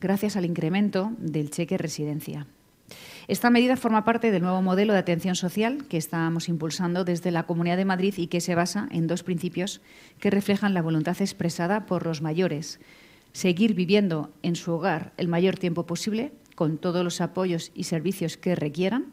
[0.00, 2.46] gracias al incremento del cheque residencia.
[3.26, 7.42] Esta medida forma parte del nuevo modelo de atención social que estamos impulsando desde la
[7.42, 9.80] Comunidad de Madrid y que se basa en dos principios
[10.20, 12.78] que reflejan la voluntad expresada por los mayores.
[13.34, 18.36] Seguir viviendo en su hogar el mayor tiempo posible, con todos los apoyos y servicios
[18.36, 19.12] que requieran,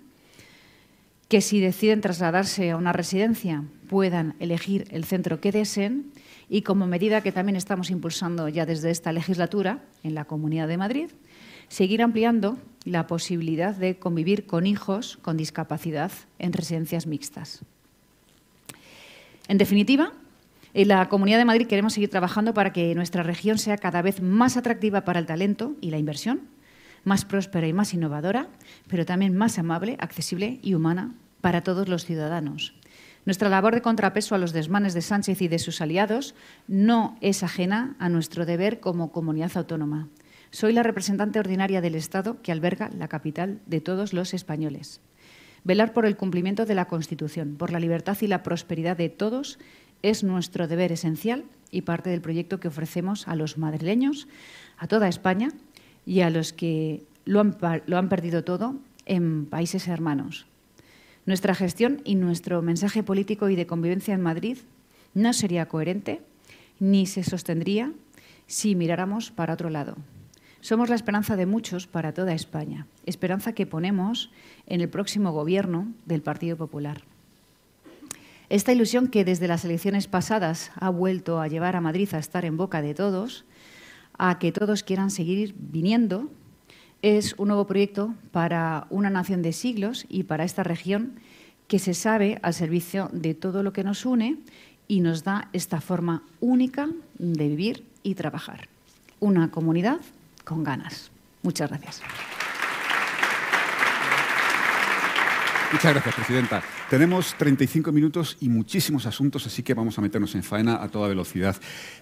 [1.27, 6.11] que si deciden trasladarse a una residencia puedan elegir el centro que deseen
[6.49, 10.77] y como medida que también estamos impulsando ya desde esta legislatura en la Comunidad de
[10.77, 11.09] Madrid,
[11.67, 17.61] seguir ampliando la posibilidad de convivir con hijos con discapacidad en residencias mixtas.
[19.47, 20.13] En definitiva,
[20.73, 24.21] en la Comunidad de Madrid queremos seguir trabajando para que nuestra región sea cada vez
[24.21, 26.41] más atractiva para el talento y la inversión,
[27.03, 28.47] más próspera y más innovadora,
[28.87, 32.75] pero también más amable, accesible y humana para todos los ciudadanos.
[33.25, 36.33] Nuestra labor de contrapeso a los desmanes de Sánchez y de sus aliados
[36.67, 40.07] no es ajena a nuestro deber como comunidad autónoma.
[40.49, 45.01] Soy la representante ordinaria del Estado que alberga la capital de todos los españoles.
[45.63, 49.59] Velar por el cumplimiento de la Constitución, por la libertad y la prosperidad de todos
[50.01, 54.27] es nuestro deber esencial y parte del proyecto que ofrecemos a los madrileños,
[54.77, 55.49] a toda España
[56.05, 60.45] y a los que lo han, perdido todo en países hermanos.
[61.25, 64.57] Nuestra gestión y nuestro mensaje político y de convivencia en Madrid
[65.13, 66.21] no sería coherente
[66.79, 67.93] ni se sostendría
[68.47, 69.95] si miráramos para otro lado.
[70.61, 74.31] Somos la esperanza de muchos para toda España, esperanza que ponemos
[74.67, 77.01] en el próximo gobierno del Partido Popular.
[78.51, 82.43] Esta ilusión que desde las elecciones pasadas ha vuelto a llevar a Madrid a estar
[82.43, 83.45] en boca de todos,
[84.17, 86.29] a que todos quieran seguir viniendo,
[87.01, 91.13] es un nuevo proyecto para una nación de siglos y para esta región
[91.69, 94.39] que se sabe al servicio de todo lo que nos une
[94.89, 98.67] y nos da esta forma única de vivir y trabajar.
[99.21, 100.01] Una comunidad
[100.43, 101.09] con ganas.
[101.41, 102.01] Muchas gracias.
[105.71, 106.61] Muchas gracias, Presidenta.
[106.89, 111.07] Tenemos 35 minutos y muchísimos asuntos, así que vamos a meternos en faena a toda
[111.07, 111.55] velocidad.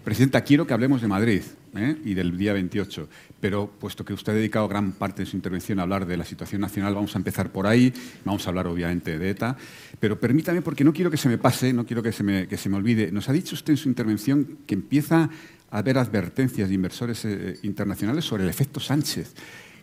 [0.03, 1.43] Presidenta, quiero que hablemos de Madrid
[1.75, 1.95] ¿eh?
[2.03, 3.08] y del día 28,
[3.39, 6.25] pero puesto que usted ha dedicado gran parte de su intervención a hablar de la
[6.25, 7.93] situación nacional, vamos a empezar por ahí,
[8.25, 9.55] vamos a hablar obviamente de ETA,
[9.99, 12.58] pero permítame, porque no quiero que se me pase, no quiero que se me, que
[12.58, 15.29] se me olvide, nos ha dicho usted en su intervención que empieza
[15.69, 19.36] a haber advertencias de inversores eh, internacionales sobre el efecto Sánchez.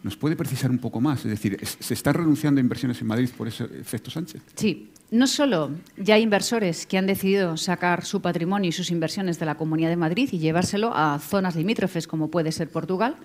[0.07, 1.25] ¿Nos puede precisar un poco más?
[1.25, 4.41] Es decir, ¿se está renunciando a inversiones en Madrid por ese efecto Sánchez?
[4.55, 4.93] Sí.
[5.11, 9.47] No solo ya hay inversores que han decidido sacar su patrimonio y sus inversiones de
[9.47, 13.17] la Comunidad de Madrid y llevárselo a zonas limítrofes como puede ser Portugal,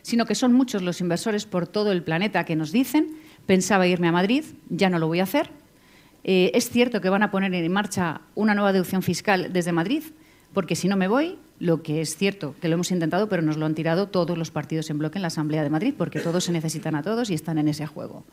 [0.00, 4.08] sino que son muchos los inversores por todo el planeta que nos dicen, pensaba irme
[4.08, 5.50] a Madrid, ya no lo voy a hacer.
[6.24, 10.04] Eh, es cierto que van a poner en marcha una nueva deducción fiscal desde Madrid,
[10.54, 13.58] porque si no me voy, Lo que es cierto, que lo hemos intentado, pero nos
[13.58, 16.44] lo han tirado todos los partidos en bloque en la Asamblea de Madrid, porque todos
[16.44, 18.24] se necesitan a todos y están en ese juego.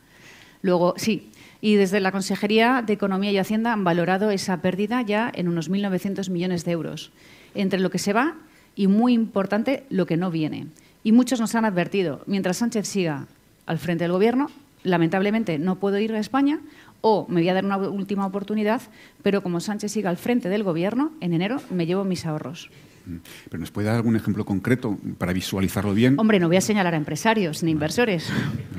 [0.62, 5.30] Luego, sí, y desde la Consejería de Economía y Hacienda han valorado esa pérdida ya
[5.34, 7.12] en unos 1.900 millones de euros,
[7.54, 8.36] entre lo que se va
[8.74, 10.66] y, muy importante, lo que no viene.
[11.04, 13.26] Y muchos nos han advertido, mientras Sánchez siga
[13.66, 14.50] al frente del Gobierno,
[14.84, 16.60] lamentablemente no puedo ir a España
[17.02, 18.80] o me voy a dar una última oportunidad,
[19.22, 22.70] pero como Sánchez siga al frente del Gobierno, en enero me llevo mis ahorros.
[23.08, 23.16] Mm.
[23.48, 26.18] ¿Pero nos puede dar algún ejemplo concreto para visualizarlo bien?
[26.18, 28.28] Hombre, no voy a señalar a empresarios ni inversores.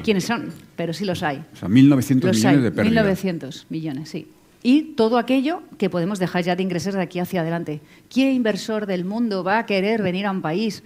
[0.04, 0.54] ¿Quiénes son?
[0.76, 1.44] Pero sí los hay.
[1.54, 3.04] O sea, 1.900 millones de pérdida.
[3.04, 4.28] 1.900 millones, sí.
[4.62, 7.82] Y todo aquello que podemos dejar ya de ingresar de aquí hacia adelante.
[8.10, 10.84] ¿Qué inversor del mundo va a querer venir a un país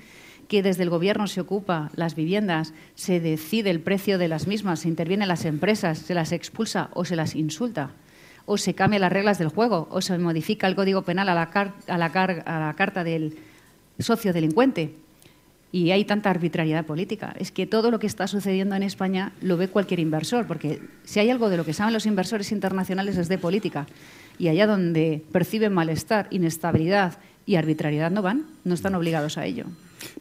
[0.47, 4.81] que desde el Gobierno se ocupa las viviendas, se decide el precio de las mismas,
[4.81, 7.91] se intervienen las empresas, se las expulsa o se las insulta?
[8.45, 11.43] O se cambian las reglas del juego, o se modifica el Código Penal a la,
[11.87, 13.37] a la, a la carta del
[13.99, 14.95] socio delincuente.
[15.71, 17.33] Y hay tanta arbitrariedad política.
[17.39, 21.19] Es que todo lo que está sucediendo en España lo ve cualquier inversor, porque si
[21.19, 23.87] hay algo de lo que saben los inversores internacionales es de política.
[24.37, 29.65] Y allá donde perciben malestar, inestabilidad y arbitrariedad no van, no están obligados a ello.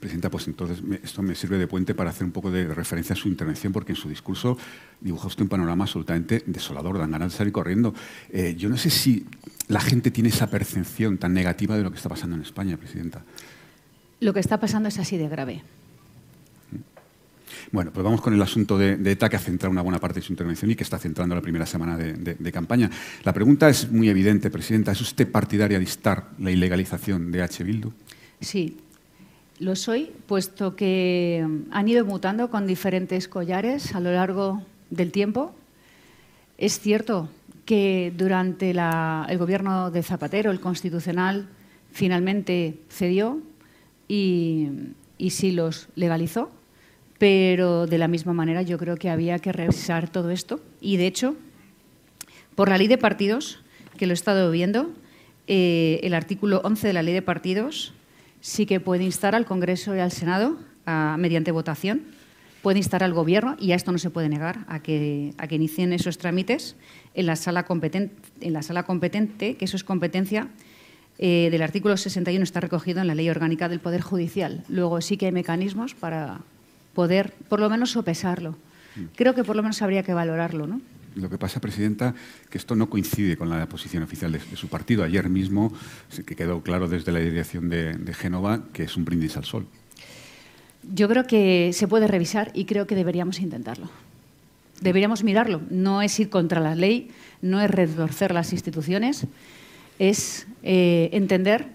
[0.00, 3.16] Presidenta, pues entonces esto me sirve de puente para hacer un poco de referencia a
[3.16, 4.56] su intervención, porque en su discurso
[5.00, 7.94] dibuja usted un panorama absolutamente desolador, dan ganas de salir corriendo.
[8.30, 9.26] Eh, yo no sé si
[9.68, 13.22] la gente tiene esa percepción tan negativa de lo que está pasando en España, Presidenta.
[14.20, 15.62] Lo que está pasando es así de grave.
[17.70, 20.26] Bueno, pues vamos con el asunto de, ETA que ha centrado una buena parte de
[20.26, 22.90] su intervención y que está centrando la primera semana de, de, campaña.
[23.24, 24.92] La pregunta es muy evidente, Presidenta.
[24.92, 27.64] ¿Es usted partidaria de instar la ilegalización de H.
[27.64, 27.92] Bildu?
[28.40, 28.76] Sí,
[29.62, 35.54] lo soy, puesto que han ido mutando con diferentes collares a lo largo del tiempo.
[36.58, 37.28] Es cierto
[37.64, 41.48] que durante el gobierno de Zapatero, el constitucional,
[41.92, 43.40] finalmente cedió
[44.08, 44.68] y,
[45.16, 46.50] y sí los legalizó,
[47.18, 50.60] pero de la misma manera yo creo que había que revisar todo esto.
[50.80, 51.36] Y de hecho,
[52.56, 53.60] por la ley de partidos,
[53.96, 54.90] que lo he estado viendo,
[55.46, 57.94] eh, el artículo 11 de la ley de partidos
[58.42, 60.58] sí que puede instar al Congreso y al Senado,
[61.16, 62.02] mediante votación,
[62.60, 65.54] puede instar al Gobierno, y a esto no se puede negar, a que, a que
[65.54, 66.76] inicien esos trámites
[67.14, 70.48] en la, sala competente, en la sala competente, que eso es competencia
[71.18, 74.64] eh, del artículo 61, está recogido en la Ley Orgánica del Poder Judicial.
[74.68, 76.40] Luego sí que hay mecanismos para
[76.94, 78.56] poder, por lo menos, sopesarlo.
[78.96, 79.04] Mm.
[79.16, 80.80] Creo que por lo menos habría que valorarlo, ¿no?
[81.16, 82.14] Lo que pasa, Presidenta,
[82.48, 85.04] que esto no coincide con la posición oficial de, su partido.
[85.04, 85.72] Ayer mismo
[86.26, 89.66] que quedó claro desde la dirección de, Génova que es un brindis al sol.
[90.82, 93.90] Yo creo que se puede revisar y creo que deberíamos intentarlo.
[94.80, 95.60] Deberíamos mirarlo.
[95.70, 99.26] No es ir contra la ley, no es retorcer las instituciones,
[99.98, 101.68] es eh, entender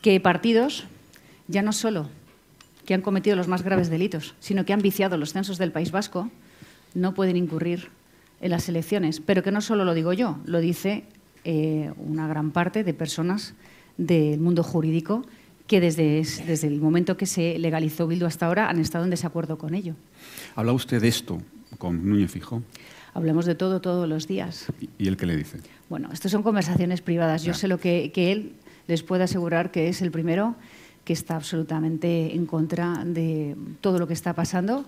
[0.00, 0.86] que partidos,
[1.46, 2.08] ya no solo
[2.84, 5.92] que han cometido los más graves delitos, sino que han viciado los censos del País
[5.92, 6.30] Vasco,
[6.94, 7.90] no pueden incurrir
[8.42, 11.04] en las elecciones, pero que no solo lo digo yo, lo dice
[11.44, 13.54] eh, una gran parte de personas
[13.96, 15.24] del mundo jurídico
[15.66, 19.56] que desde, desde el momento que se legalizó Bildu hasta ahora han estado en desacuerdo
[19.58, 19.94] con ello.
[20.56, 21.40] ¿Habla usted de esto
[21.78, 22.62] con Núñez Fijo?
[23.14, 24.66] Hablamos de todo todos los días.
[24.98, 25.58] ¿Y él qué le dice?
[25.88, 27.44] Bueno, estas son conversaciones privadas.
[27.44, 28.54] Yo sé lo que, que él
[28.88, 30.56] les puede asegurar que es el primero
[31.04, 34.84] que está absolutamente en contra de todo lo que está pasando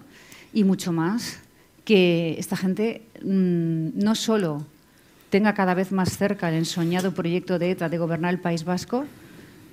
[0.53, 1.44] y mucho más
[1.85, 4.65] que esta gente mm, no solo
[5.31, 9.05] tenga cada vez más cerca el ensoñado proyecto de ETA de gobernar el País Vasco,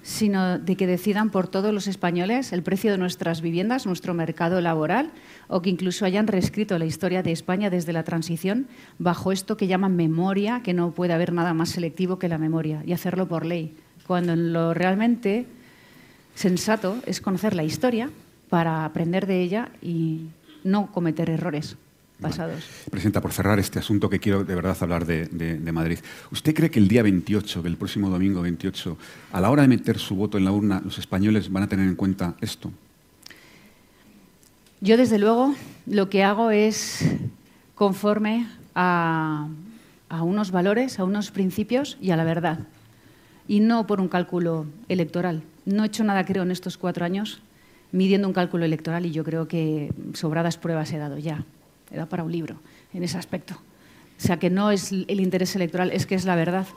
[0.03, 4.59] sino de que decidan por todos los españoles el precio de nuestras viviendas, nuestro mercado
[4.59, 5.11] laboral,
[5.47, 9.67] o que incluso hayan reescrito la historia de España desde la transición bajo esto que
[9.67, 13.45] llaman memoria, que no puede haber nada más selectivo que la memoria, y hacerlo por
[13.45, 13.75] ley,
[14.07, 15.45] cuando lo realmente
[16.33, 18.09] sensato es conocer la historia
[18.49, 20.29] para aprender de ella y
[20.63, 21.77] no cometer errores
[22.21, 22.63] pasados.
[22.89, 25.99] Presidenta, por cerrar este asunto que quiero de verdad hablar de, Madrid,
[26.31, 28.97] ¿usted cree que el día 28, el próximo domingo 28,
[29.31, 31.87] a la hora de meter su voto en la urna, los españoles van a tener
[31.87, 32.71] en cuenta esto?
[34.79, 35.53] Yo, desde luego,
[35.85, 37.05] lo que hago es
[37.75, 39.47] conforme a,
[40.09, 42.59] a unos valores, a unos principios y a la verdad,
[43.47, 45.43] y no por un cálculo electoral.
[45.65, 47.41] No he hecho nada, creo, en estos cuatro años
[47.91, 51.43] midiendo un cálculo electoral y yo creo que sobradas pruebas he dado ya
[51.91, 52.57] era para un libro
[52.93, 53.55] en ese aspecto.
[53.55, 56.67] O sea, que no es el interés electoral, es que es la verdad.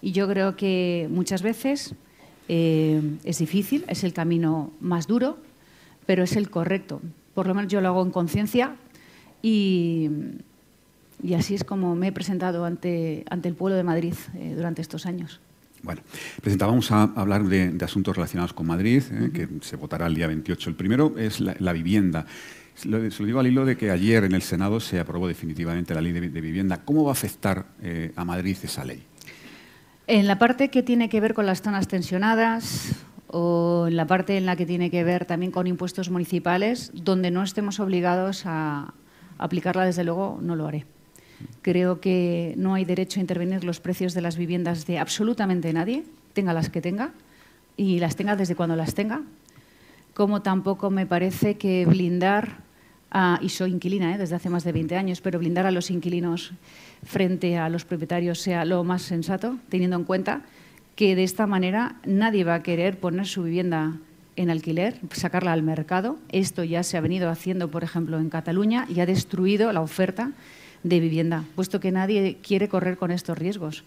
[0.00, 1.94] Y yo creo que muchas veces
[2.48, 5.38] eh, es difícil, es el camino más duro,
[6.06, 7.00] pero es el correcto.
[7.34, 8.76] Por lo menos yo lo hago en conciencia
[9.42, 10.08] y,
[11.22, 14.82] y, así es como me he presentado ante, ante el pueblo de Madrid eh, durante
[14.82, 15.40] estos años.
[15.84, 16.00] Bueno,
[16.36, 20.26] Presidenta, vamos a hablar de, asuntos relacionados con Madrid, eh, que se votará el día
[20.26, 20.70] 28.
[20.70, 22.24] El primero es la, vivienda.
[22.74, 26.00] Se lo, digo al hilo de que ayer en el Senado se aprobó definitivamente la
[26.00, 26.80] ley de, vivienda.
[26.84, 29.02] ¿Cómo va a afectar eh, a Madrid esa ley?
[30.06, 32.92] En la parte que tiene que ver con las zonas tensionadas
[33.28, 37.30] o en la parte en la que tiene que ver también con impuestos municipales, donde
[37.30, 38.92] no estemos obligados a
[39.38, 40.84] aplicarla, desde luego, no lo haré.
[41.62, 46.04] Creo que no hay derecho a intervenir los precios de las viviendas de absolutamente nadie,
[46.32, 47.12] tenga las que tenga,
[47.76, 49.22] y las tenga desde cuando las tenga.
[50.12, 52.58] Como tampoco me parece que blindar,
[53.40, 54.18] y soy inquilina ¿eh?
[54.18, 56.52] desde hace más de 20 años, pero blindar a los inquilinos
[57.04, 60.42] frente a los propietarios sea lo más sensato, teniendo en cuenta
[60.96, 63.98] que de esta manera nadie va a querer poner su vivienda
[64.36, 66.18] en alquiler, sacarla al mercado.
[66.30, 70.32] Esto ya se ha venido haciendo, por ejemplo, en Cataluña y ha destruido la oferta
[70.82, 73.84] de vivienda, puesto que nadie quiere correr con estos riesgos.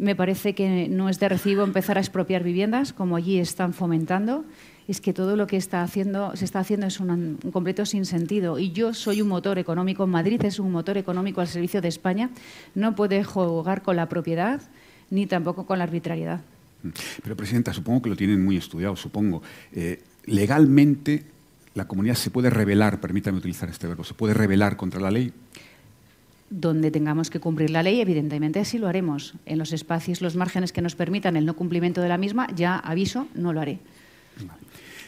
[0.00, 4.46] Me parece que no es de recibo empezar a expropiar viviendas, como allí están fomentando.
[4.88, 8.58] Es que todo lo que está haciendo, se está haciendo es un, completo sinsentido.
[8.58, 12.30] Y yo soy un motor económico, Madrid es un motor económico al servicio de España.
[12.74, 14.62] No puede jugar con la propiedad
[15.10, 16.40] ni tampoco con la arbitrariedad.
[17.22, 19.42] Pero, Presidenta, supongo que lo tienen muy estudiado, supongo.
[19.74, 21.26] Eh, legalmente,
[21.74, 25.30] la comunidad se puede rebelar, permítame utilizar este verbo, se puede rebelar contra la ley
[26.50, 29.34] donde tengamos que cumplir la ley, evidentemente así lo haremos.
[29.46, 32.76] En los espacios, los márgenes que nos permitan el no cumplimiento de la misma, ya
[32.76, 33.78] aviso, no lo haré.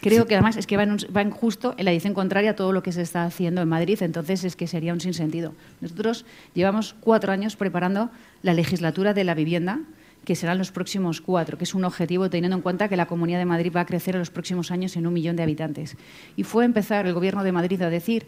[0.01, 0.83] Creo que además es que va
[1.23, 4.03] en, justo en la edición contraria a todo lo que se está haciendo en Madrid,
[4.03, 5.55] entonces es que sería un sinsentido.
[5.81, 6.25] Nosotros
[6.55, 8.11] llevamos cuatro años preparando
[8.43, 9.81] la legislatura de la vivienda,
[10.25, 13.39] que serán los próximos cuatro, que es un objetivo teniendo en cuenta que la Comunidad
[13.39, 15.97] de Madrid va a crecer en los próximos años en un millón de habitantes.
[16.37, 18.27] Y fue empezar el Gobierno de Madrid a decir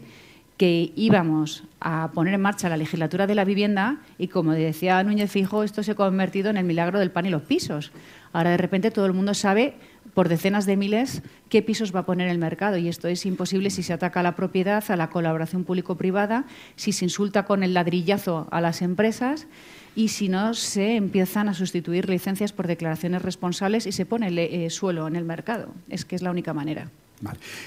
[0.57, 5.31] que íbamos a poner en marcha la legislatura de la vivienda y, como decía Núñez
[5.31, 7.91] Fijo, esto se ha convertido en el milagro del pan y los pisos.
[8.31, 9.75] Ahora, de repente, todo el mundo sabe
[10.13, 13.69] por decenas de miles qué pisos va a poner el mercado y esto es imposible
[13.69, 16.45] si se ataca a la propiedad, a la colaboración público-privada,
[16.75, 19.47] si se insulta con el ladrillazo a las empresas
[19.95, 24.39] y si no se empiezan a sustituir licencias por declaraciones responsables y se pone el,
[24.39, 25.73] eh, suelo en el mercado.
[25.89, 26.89] Es que es la única manera.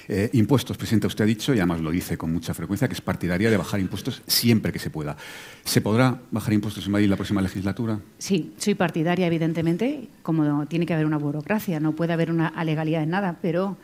[0.09, 3.01] Eh, impuestos, Presidente, usted ha dicho, y además lo dice con mucha frecuencia, que es
[3.01, 5.17] partidaria de bajar impuestos siempre que se pueda.
[5.65, 8.01] ¿Se podrá bajar impuestos en Madrid la próxima legislatura?
[8.19, 13.03] Sí, soy partidaria, evidentemente, como tiene que haber una burocracia, no puede haber una alegalidad
[13.03, 13.77] en nada, pero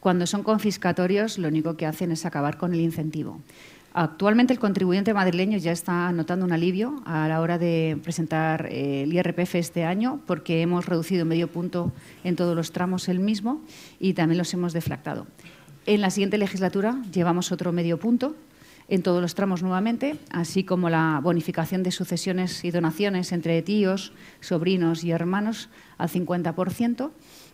[0.00, 3.40] cuando son confiscatorios lo único que hacen es acabar con el incentivo.
[3.94, 9.02] Actualmente el contribuyente madrileño ya está notando un alivio a la hora de presentar eh,
[9.02, 11.92] el IRPF este año porque hemos reducido medio punto
[12.24, 13.60] en todos los tramos el mismo
[14.00, 15.26] y también los hemos deflactado.
[15.84, 18.34] En la siguiente legislatura llevamos otro medio punto
[18.88, 24.12] en todos los tramos nuevamente, así como la bonificación de sucesiones y donaciones entre tíos,
[24.40, 25.68] sobrinos y hermanos
[25.98, 27.10] al 50%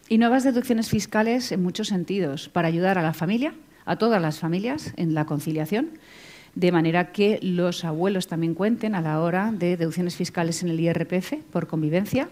[0.08, 4.38] y nuevas deducciones fiscales en muchos sentidos para ayudar a la familia, a todas las
[4.38, 5.98] familias en la conciliación
[6.58, 10.80] de manera que los abuelos también cuenten a la hora de deducciones fiscales en el
[10.80, 12.28] IRPF por convivencia,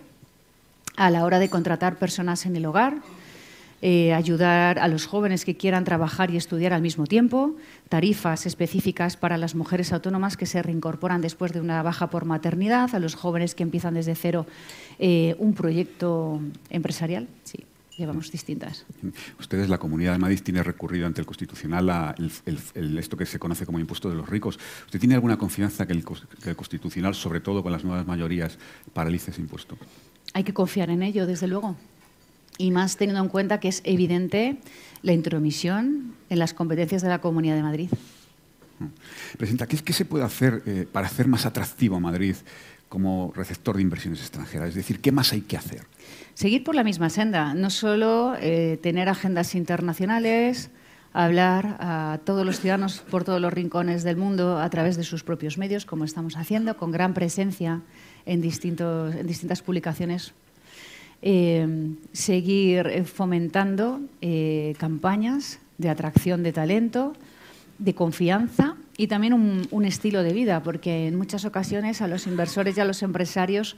[0.96, 2.96] a la hora de contratar personas en el hogar,
[3.82, 7.54] eh, ayudar a los jóvenes que quieran trabajar y estudiar al mismo tiempo,
[7.88, 12.96] tarifas específicas para las mujeres autónomas que se reincorporan después de una baja por maternidad,
[12.96, 14.44] a los jóvenes que empiezan desde cero
[14.98, 17.28] eh, un proyecto empresarial.
[17.44, 17.64] Sí
[17.96, 18.84] llevamos distintas.
[19.40, 22.14] Ustedes, la Comunidad de Madrid, tiene recurrido ante el Constitucional a
[22.74, 24.58] esto que se conoce como impuesto de los ricos.
[24.84, 26.04] ¿Usted tiene alguna confianza que el,
[26.56, 28.58] Constitucional, sobre todo con las nuevas mayorías,
[28.92, 29.78] paralice ese impuesto?
[30.34, 31.76] Hay que confiar en ello, desde luego.
[32.58, 34.58] Y más teniendo en cuenta que es evidente
[35.02, 37.90] la intromisión en las competencias de la Comunidad de Madrid.
[38.78, 39.36] Mm.
[39.38, 42.36] Presidenta, ¿qué, qué se puede hacer eh, para hacer más atractivo a Madrid
[42.88, 44.70] como receptor de inversiones extranjeras?
[44.70, 45.82] Es decir, ¿qué más hay que hacer?
[46.36, 50.68] Seguir por la misma senda, no solo eh, tener agendas internacionales,
[51.14, 55.24] hablar a todos los ciudadanos por todos los rincones del mundo a través de sus
[55.24, 57.80] propios medios, como estamos haciendo, con gran presencia
[58.26, 60.34] en, distintos, distintas publicaciones.
[61.22, 64.02] Eh, seguir eh, fomentando
[64.76, 67.14] campañas de atracción de talento,
[67.78, 72.76] de confianza y también un, estilo de vida, porque en muchas ocasiones a los inversores
[72.76, 73.76] y a los empresarios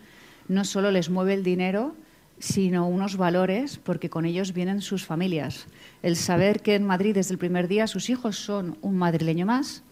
[0.49, 1.95] no solo les mueve el dinero,
[2.39, 5.67] sino unos valores, porque con ellos vienen sus familias.
[6.03, 9.83] El saber que en Madrid desde el primer día sus hijos son un madrileño más,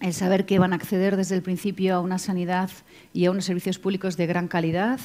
[0.00, 2.70] el saber que van a acceder desde el principio a una sanidad
[3.14, 5.00] y a unos servicios públicos de gran calidad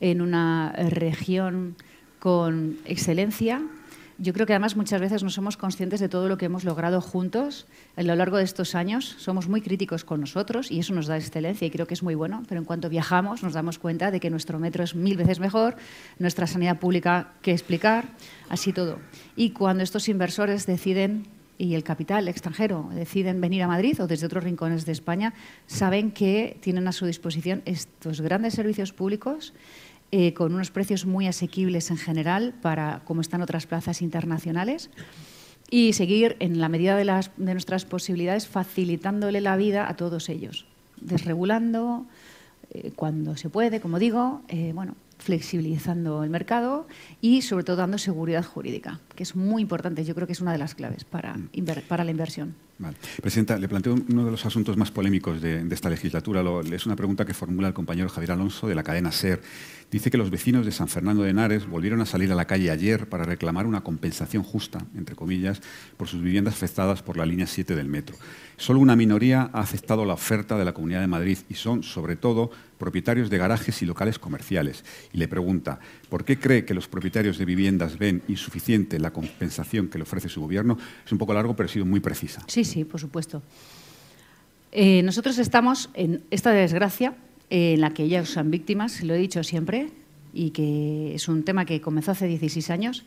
[0.00, 1.76] en una región
[2.18, 3.62] con excelencia,
[4.18, 7.02] Yo creo que además muchas veces no somos conscientes de todo lo que hemos logrado
[7.02, 9.14] juntos a lo largo de estos años.
[9.18, 12.14] Somos muy críticos con nosotros y eso nos da excelencia y creo que es muy
[12.14, 15.38] bueno, pero en cuanto viajamos nos damos cuenta de que nuestro metro es mil veces
[15.38, 15.76] mejor,
[16.18, 18.06] nuestra sanidad pública que explicar,
[18.48, 19.00] así todo.
[19.36, 21.26] Y cuando estos inversores deciden
[21.58, 25.34] y el capital extranjero deciden venir a Madrid o desde otros rincones de España,
[25.66, 29.52] saben que tienen a su disposición estos grandes servicios públicos
[30.12, 34.90] eh, con unos precios muy asequibles en general para como están otras plazas internacionales
[35.70, 40.28] y seguir en la medida de, las, de nuestras posibilidades facilitándole la vida a todos
[40.28, 40.66] ellos,
[41.00, 42.06] desregulando
[42.70, 46.86] eh, cuando se puede, como digo, eh, bueno, flexibilizando el mercado
[47.20, 50.04] y sobre todo dando seguridad jurídica, que es muy importante.
[50.04, 51.50] Yo creo que es una de las claves para, mm.
[51.88, 52.54] para la inversión.
[53.22, 56.42] Presidenta, le planteo uno de los asuntos más polémicos de, esta legislatura.
[56.70, 59.40] es una pregunta que formula el compañero Javier Alonso de la cadena SER.
[59.90, 62.70] Dice que los vecinos de San Fernando de Henares volvieron a salir a la calle
[62.70, 65.62] ayer para reclamar una compensación justa, entre comillas,
[65.96, 68.16] por sus viviendas afectadas por la línea 7 del metro.
[68.56, 72.16] Solo una minoría ha aceptado la oferta de la Comunidad de Madrid y son, sobre
[72.16, 74.84] todo, propietarios de garajes y locales comerciales.
[75.12, 79.88] Y le pregunta, ¿por qué cree que los propietarios de viviendas ven insuficiente la compensación
[79.88, 80.78] que le ofrece su gobierno?
[81.04, 82.42] Es un poco largo, pero ha sido muy precisa.
[82.48, 83.42] Sí, sí, por supuesto.
[84.72, 87.14] Eh, nosotros estamos en esta desgracia
[87.48, 89.90] en la que ellas son víctimas, lo he dicho siempre,
[90.34, 93.04] y que es un tema que comenzó hace 16 años.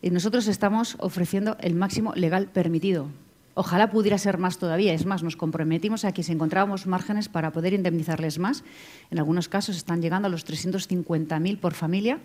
[0.00, 3.08] Y nosotros estamos ofreciendo el máximo legal permitido.
[3.54, 4.94] Ojalá pudiera ser más todavía.
[4.94, 8.64] Es más, nos comprometimos a que si encontrábamos márgenes para poder indemnizarles más,
[9.10, 12.18] en algunos casos están llegando a los 350.000 por familia,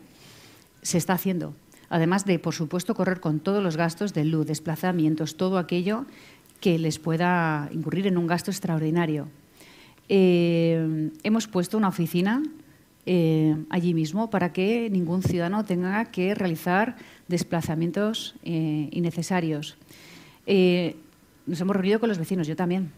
[0.81, 1.53] se está haciendo.
[1.89, 6.05] Además de, por supuesto, correr con todos los gastos de luz, desplazamientos, todo aquello
[6.59, 9.27] que les pueda incurrir en un gasto extraordinario.
[10.09, 12.43] Eh, hemos puesto una oficina
[13.05, 16.95] eh, allí mismo para que ningún ciudadano tenga que realizar
[17.27, 19.77] desplazamientos eh, innecesarios.
[21.45, 22.91] nos hemos reunido con los vecinos, yo también.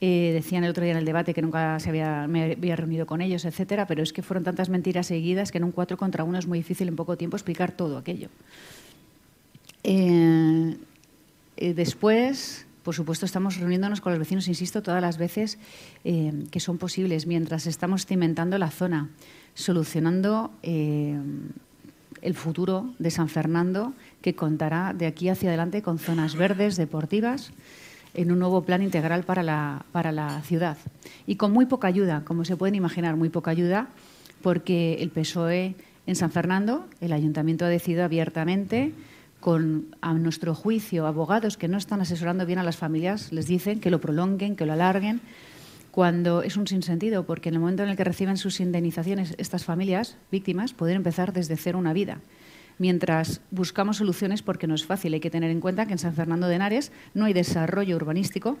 [0.00, 3.20] decían el otro día en el debate que nunca se había, me había reunido con
[3.20, 6.38] ellos, etcétera, pero es que fueron tantas mentiras seguidas que en un cuatro contra uno
[6.38, 8.28] es muy difícil en poco tiempo explicar todo aquello.
[11.56, 15.58] después, por supuesto, estamos reuniéndonos con los vecinos, insisto, todas las veces
[16.04, 19.10] eh, que son posibles, mientras estamos cimentando la zona,
[19.52, 21.20] solucionando eh,
[22.22, 27.52] el futuro de San Fernando, que contará de aquí hacia adelante con zonas verdes, deportivas,
[28.14, 30.78] en un nuevo plan integral para la, para la ciudad.
[31.26, 33.88] Y con muy poca ayuda, como se pueden imaginar, muy poca ayuda,
[34.40, 35.74] porque el PSOE
[36.06, 38.94] en San Fernando, el ayuntamiento ha decidido abiertamente
[39.40, 43.80] con, a nuestro juicio, abogados que no están asesorando bien a las familias, les dicen
[43.80, 45.20] que lo prolonguen, que lo alarguen,
[45.90, 49.64] cuando es un sinsentido, porque en el momento en el que reciben sus indemnizaciones, estas
[49.64, 52.20] familias víctimas pueden empezar desde cero una vida.
[52.78, 56.14] Mientras buscamos soluciones, porque no es fácil, hay que tener en cuenta que en San
[56.14, 58.58] Fernando de Henares no hay desarrollo urbanístico,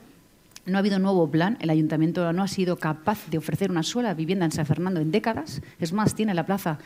[0.66, 4.14] no ha habido nuevo plan, el ayuntamiento no ha sido capaz de ofrecer una sola
[4.14, 6.78] vivienda en San Fernando en décadas, es más, tiene la plaza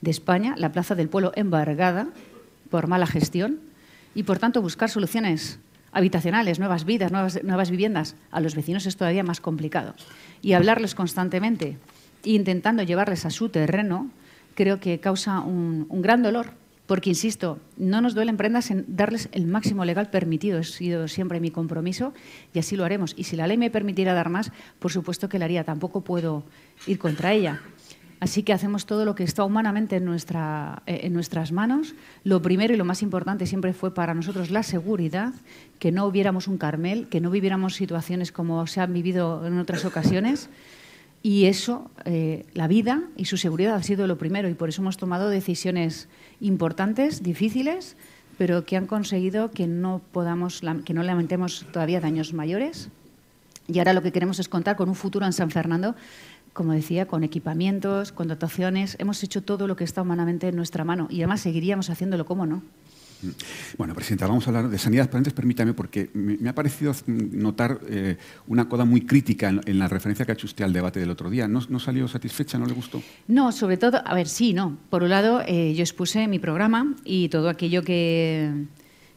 [0.00, 2.08] de España, la plaza del pueblo embargada,
[2.76, 3.60] por mala gestión
[4.14, 5.58] y, por tanto, buscar soluciones
[5.92, 9.94] habitacionales, nuevas vidas, nuevas, viviendas, a los vecinos es todavía más complicado.
[10.42, 11.78] Y hablarles constantemente,
[12.22, 14.10] intentando llevarles a su terreno,
[14.54, 16.48] creo que causa un, gran dolor,
[16.84, 20.58] porque, insisto, no nos duelen prendas en darles el máximo legal permitido.
[20.58, 22.12] Ha sido siempre mi compromiso
[22.52, 23.14] y así lo haremos.
[23.16, 25.64] Y si la ley me permitiera dar más, por supuesto que la haría.
[25.64, 26.44] Tampoco puedo
[26.86, 27.62] ir contra ella.
[28.18, 31.94] Así que hacemos todo lo que está humanamente en, eh, en nuestras manos.
[32.24, 35.34] Lo primero y lo más importante siempre fue para nosotros la seguridad,
[35.78, 39.84] que no hubiéramos un Carmel, que no viviéramos situaciones como se han vivido en otras
[39.84, 40.48] ocasiones.
[41.22, 44.80] Y eso, eh, la vida y su seguridad ha sido lo primero y por eso
[44.80, 46.08] hemos tomado decisiones
[46.40, 47.96] importantes, difíciles,
[48.38, 52.90] pero que han conseguido que no podamos, que no lamentemos todavía daños mayores.
[53.68, 55.96] Y ahora lo que queremos es contar con un futuro en San Fernando
[56.56, 58.96] como decía, con equipamientos, con dotaciones.
[58.98, 62.46] Hemos hecho todo lo que está humanamente en nuestra mano y además seguiríamos haciéndolo, ¿cómo
[62.46, 62.62] no?
[63.22, 63.28] Mm.
[63.76, 67.80] Bueno, Presidenta, vamos a hablar de sanidad, pero antes permítame, porque me, ha parecido notar
[67.88, 71.10] eh, una coda muy crítica en, la referencia que ha hecho usted al debate del
[71.10, 71.46] otro día.
[71.46, 72.58] ¿No, salió satisfecha?
[72.58, 73.02] ¿No le gustó?
[73.28, 74.78] No, sobre todo, a ver, sí, no.
[74.88, 78.50] Por un lado, eh, yo expuse mi programa y todo aquello que,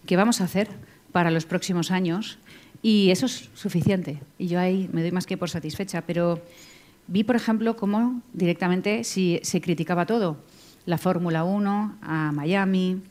[0.05, 0.67] que vamos a hacer
[1.13, 2.37] para los próximos años
[2.81, 4.21] y eso es suficiente.
[4.37, 6.41] Y yo ahí me doy más que por satisfecha, pero
[7.09, 10.37] vi, por ejemplo, cómo directamente si se criticaba todo.
[10.85, 13.01] La Fórmula 1, a Miami,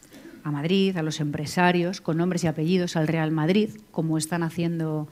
[0.44, 5.09] a Madrid, a los empresarios con nombres y apellidos, al Real Madrid, como están haciendo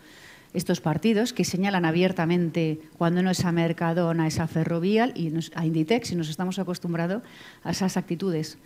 [0.54, 5.66] estos partidos, que señalan abiertamente cuando no es a Mercadona, es a Ferrovial y a
[5.66, 7.22] Inditex, y nos estamos acostumbrados
[7.62, 8.56] a esas actitudes.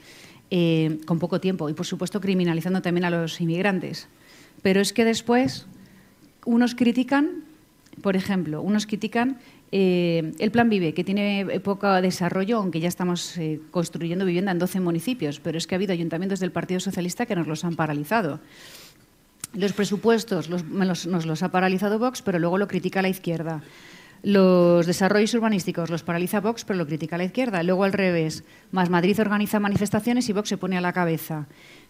[0.51, 4.09] eh, con poco tiempo y, por supuesto, criminalizando también a los inmigrantes.
[4.63, 5.67] Pero es que después
[6.45, 7.45] unos critican,
[8.03, 9.39] por ejemplo, unos critican
[9.73, 14.59] eh, el Plan Vive, que tiene poco desarrollo, aunque ya estamos eh, construyendo vivienda en
[14.59, 17.77] 12 municipios, pero es que ha habido ayuntamientos del Partido Socialista que nos los han
[17.77, 18.41] paralizado.
[19.55, 23.63] Los presupuestos nos los ha paralizado Vox, pero luego lo critica la izquierda.
[24.23, 27.63] Los desarrollos urbanísticos los paraliza Vox, pero lo critica la izquierda.
[27.63, 31.47] Luego al revés, Más Madrid organiza manifestaciones y Vox se pone a la cabeza.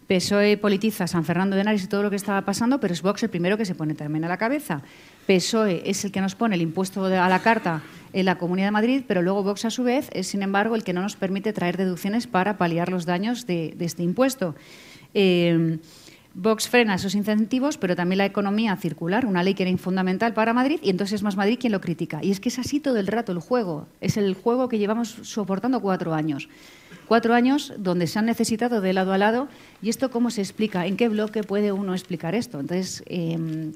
[0.07, 3.23] PSOE politiza San Fernando de Henares y todo lo que estaba pasando, pero es Vox
[3.25, 4.83] el primero que se pone también a la cabeza.
[5.31, 8.73] PSOE es el que nos pone el impuesto a la carta en la Comunidad de
[8.73, 11.53] Madrid, pero luego Vox, a su vez, es, sin embargo, el que no nos permite
[11.53, 14.57] traer deducciones para paliar los daños de, este impuesto.
[15.15, 15.79] Eh,
[16.35, 20.53] Vox frena esos incentivos, pero también la economía circular, una ley que era fundamental para
[20.53, 22.21] Madrid, y entonces es más Madrid quien lo critica.
[22.23, 23.87] Y es que es así todo el rato el juego.
[24.01, 26.49] Es el juego que llevamos soportando cuatro años.
[27.07, 29.49] Cuatro años donde se han necesitado de lado a lado.
[29.83, 30.87] ¿Y esto cómo se explica?
[30.87, 32.61] ¿En qué bloque puede uno explicar esto?
[32.61, 33.73] Entonces, em,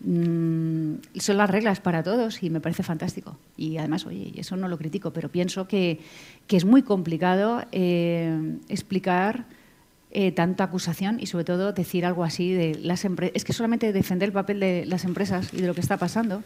[0.00, 3.36] mm, son las reglas para todos y me parece fantástico.
[3.56, 6.00] Y además, oye, eso no lo critico, pero pienso que,
[6.48, 9.46] es muy complicado eh, explicar
[10.12, 13.36] eh, tanta acusación y sobre todo decir algo así de las empresas.
[13.36, 16.42] Es que solamente defender el papel de las empresas y de lo que está pasando,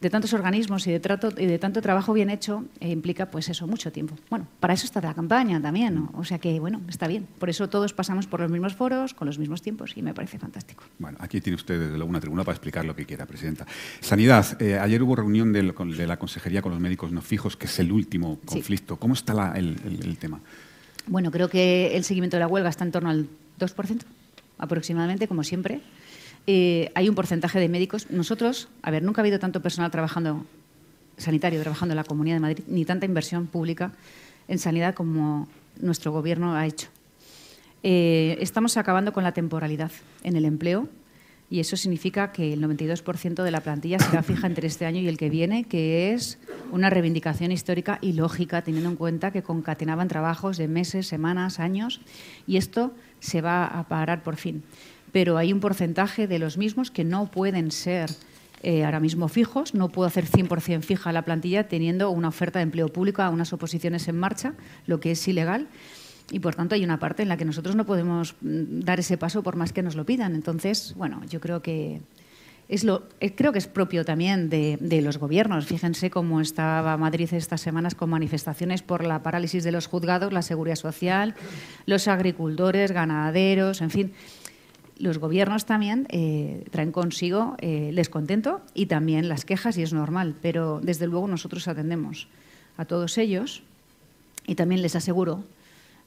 [0.00, 3.48] de tantos organismos y de, trato, y de tanto trabajo bien hecho, eh, implica pues
[3.48, 4.14] eso, mucho tiempo.
[4.28, 7.26] Bueno, para eso está la campaña también, o sea que bueno, está bien.
[7.38, 10.38] Por eso todos pasamos por los mismos foros, con los mismos tiempos y me parece
[10.38, 10.84] fantástico.
[10.98, 13.66] Bueno, aquí tiene usted desde luego una tribuna para explicar lo que quiera, Presidenta.
[14.00, 17.78] Sanidad, eh, ayer hubo reunión de, la Consejería con los médicos no fijos, que es
[17.78, 18.96] el último conflicto.
[18.96, 20.40] ¿Cómo está el tema?
[21.06, 23.28] Bueno, creo que el seguimiento de la huelga está en torno al
[23.60, 24.02] 2%,
[24.58, 25.80] aproximadamente, como siempre.
[26.46, 28.10] Eh, hay un porcentaje de médicos.
[28.10, 30.46] Nosotros, a ver, nunca ha habido tanto personal trabajando,
[31.16, 33.92] sanitario, trabajando en la Comunidad de Madrid, ni tanta inversión pública
[34.48, 35.48] en sanidad como
[35.80, 36.88] nuestro Gobierno ha hecho.
[37.82, 39.90] Eh, estamos acabando con la temporalidad
[40.22, 40.88] en el empleo
[41.48, 45.08] y eso significa que el 92% de la plantilla será fija entre este año y
[45.08, 46.38] el que viene, que es
[46.72, 52.00] una reivindicación histórica y lógica, teniendo en cuenta que concatenaban trabajos de meses, semanas, años,
[52.46, 54.64] y esto se va a parar por fin.
[55.16, 58.10] Pero hay un porcentaje de los mismos que no pueden ser
[58.62, 62.64] eh, ahora mismo fijos, no puedo hacer 100% fija la plantilla teniendo una oferta de
[62.64, 64.52] empleo público a unas oposiciones en marcha,
[64.86, 65.68] lo que es ilegal
[66.30, 69.16] y por tanto hay una parte en la que nosotros no podemos mm, dar ese
[69.16, 70.34] paso por más que nos lo pidan.
[70.34, 72.02] Entonces, bueno, yo creo que
[72.68, 75.64] es lo, eh, creo que es propio también de, los gobiernos.
[75.64, 80.42] Fíjense cómo estaba Madrid estas semanas con manifestaciones por la parálisis de los juzgados, la
[80.42, 81.34] seguridad social,
[81.86, 84.12] los agricultores, ganaderos, en fin.
[84.98, 89.92] Los gobiernos también eh, traen consigo el eh, descontento y también las quejas, y es
[89.92, 92.28] normal, pero desde luego nosotros atendemos
[92.76, 93.62] a todos ellos
[94.46, 95.44] y también les aseguro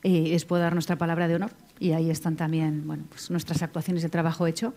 [0.01, 3.61] y les puedo dar nuestra palabra de honor y ahí están también bueno, pues nuestras
[3.61, 4.73] actuaciones de trabajo hecho,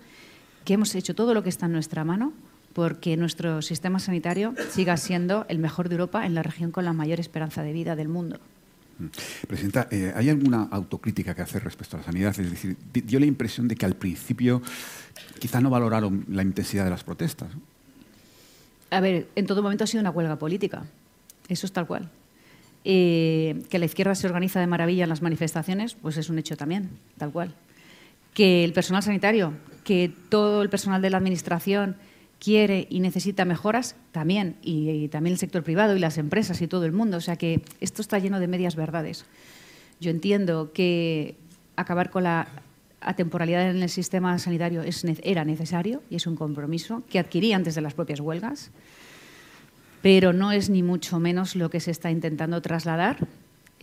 [0.65, 2.33] que hemos hecho todo lo que está en nuestra mano
[2.73, 6.93] porque nuestro sistema sanitario siga siendo el mejor de Europa en la región con la
[6.93, 8.41] mayor esperanza de vida del mundo.
[8.99, 9.07] Mm.
[9.47, 12.39] Presidenta, eh, ¿hay alguna autocrítica que hacer respecto a la sanidad?
[12.39, 14.63] Es decir, dio la impresión de que al principio
[15.39, 17.49] quizá no valoraron la intensidad de las protestas.
[18.91, 20.85] A ver, en todo momento ha sido una huelga política.
[21.49, 22.11] Eso es tal cual.
[22.85, 26.57] Eh, que la izquierda se organiza de maravilla en las manifestaciones, pues es un hecho
[26.57, 27.55] también, tal cual.
[28.35, 29.53] Que el personal sanitario,
[29.85, 31.97] que todo el personal de la Administración
[32.43, 36.85] quiere y necesita mejoras, también, y, también el sector privado y las empresas y todo
[36.85, 37.19] el mundo.
[37.19, 39.25] O sea que esto está lleno de medias verdades.
[40.01, 41.37] Yo entiendo que
[41.77, 42.49] acabar con la
[43.01, 44.83] atemporalidad en el sistema sanitario
[45.23, 48.71] era necesario y es un compromiso que adquirí antes de las propias huelgas
[50.03, 53.29] pero no es ni mucho menos lo que se está intentando trasladar.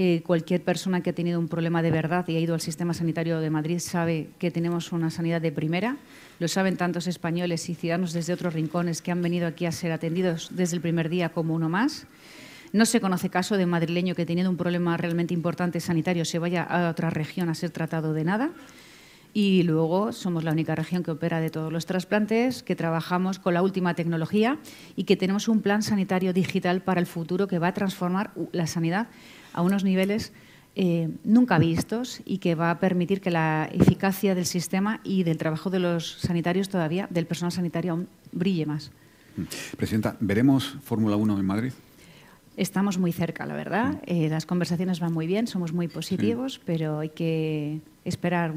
[0.02, 2.94] Eh, cualquier persona que ha tenido un problema de verdad y ha ido al sistema
[2.94, 5.98] sanitario de Madrid sabe que tenemos una sanidad de primera.
[6.40, 9.92] Lo saben tantos españoles y ciudadanos desde otros rincones que han venido aquí a ser
[9.92, 12.08] atendidos desde el primer día como uno más.
[12.72, 16.64] No se conoce caso de madrileño que teniendo un problema realmente importante sanitario se vaya
[16.64, 18.52] a otra región a ser tratado de nada.
[19.34, 23.54] Y luego somos la única región que opera de todos los trasplantes, que trabajamos con
[23.54, 24.60] la última tecnología
[24.96, 28.66] y que tenemos un plan sanitario digital para el futuro que va a transformar la
[28.66, 29.08] sanidad
[29.54, 30.32] a unos niveles
[30.76, 35.38] eh, nunca vistos y que va a permitir que la eficacia del sistema y del
[35.38, 38.92] trabajo de los sanitarios todavía, del personal sanitario, aún brille más.
[39.78, 41.72] Presidenta, ¿veremos Fórmula 1 en Madrid?
[42.60, 43.94] Estamos muy cerca, la verdad.
[43.94, 43.98] Mm.
[44.06, 48.54] Eh, las conversaciones van muy bien, somos muy positivos, pero hay que esperar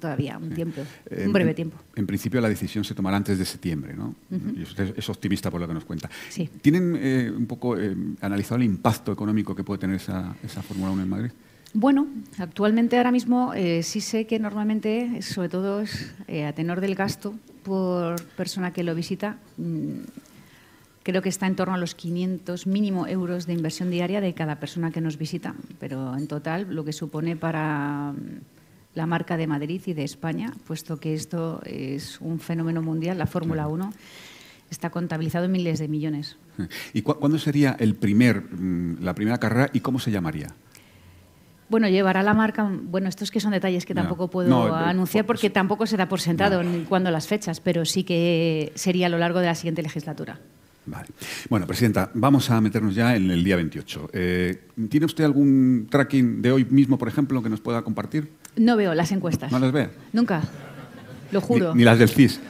[0.00, 1.76] todavía un tiempo, un breve tiempo.
[1.94, 4.14] En principio la decisión se tomará antes de septiembre, ¿no?
[4.62, 6.10] usted es optimista por lo que nos cuenta.
[6.28, 6.48] Sí.
[6.62, 10.92] ¿Tienen eh, un poco eh, analizado el impacto económico que puede tener esa, esa Fórmula
[10.92, 11.30] 1 en Madrid?
[11.76, 12.06] Bueno,
[12.38, 16.94] actualmente ahora mismo eh, sí sé que normalmente, sobre todo es eh, a tenor del
[16.94, 17.34] gasto
[17.64, 19.98] por persona que lo visita, mm,
[21.04, 24.58] creo que está en torno a los 500 mínimo euros de inversión diaria de cada
[24.58, 28.40] persona que nos visita, pero en total lo que supone para mm,
[28.94, 33.26] la marca de Madrid y de España, puesto que esto es un fenómeno mundial, la
[33.26, 33.92] Fórmula 1
[34.70, 36.36] está contabilizado en miles de millones.
[36.94, 40.48] ¿Y cuándo sería el primer, mm, la primera carrera y cómo se llamaría?
[41.68, 42.70] Bueno, llevará la marca.
[42.70, 46.20] Bueno, estos que son detalles que tampoco puedo eh, anunciar porque tampoco se da por
[46.20, 49.82] sentado ni cuándo las fechas, pero sí que sería a lo largo de la siguiente
[49.82, 50.40] legislatura.
[50.86, 51.08] Vale.
[51.48, 54.10] Bueno, Presidenta, vamos a meternos ya en el día 28.
[54.12, 58.30] Eh, ¿Tiene usted algún tracking de hoy mismo, por ejemplo, que nos pueda compartir?
[58.56, 59.50] No veo las encuestas.
[59.50, 59.88] ¿No las ve?
[60.12, 60.42] Nunca,
[61.32, 61.74] lo juro.
[61.74, 62.40] Ni, las del CIS.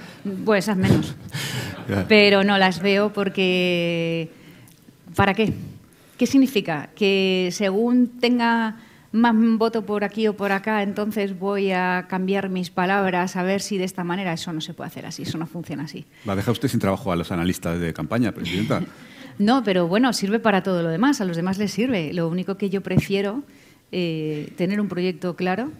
[0.44, 1.14] Pues esas menos.
[2.08, 4.30] Pero no las veo porque...
[5.14, 5.52] ¿Para qué?
[6.18, 6.90] ¿Qué significa?
[6.96, 8.76] Que según tenga
[9.14, 13.60] más voto por aquí o por acá, entonces voy a cambiar mis palabras a ver
[13.60, 16.04] si de esta manera eso no se puede hacer así, eso no funciona así.
[16.28, 18.82] ¿Va a dejar usted sin trabajo a los analistas de campaña, Presidenta?
[19.38, 22.12] no, pero bueno, sirve para todo lo demás, a los demás les sirve.
[22.12, 23.44] Lo único que yo prefiero,
[23.92, 25.70] eh, tener un proyecto claro,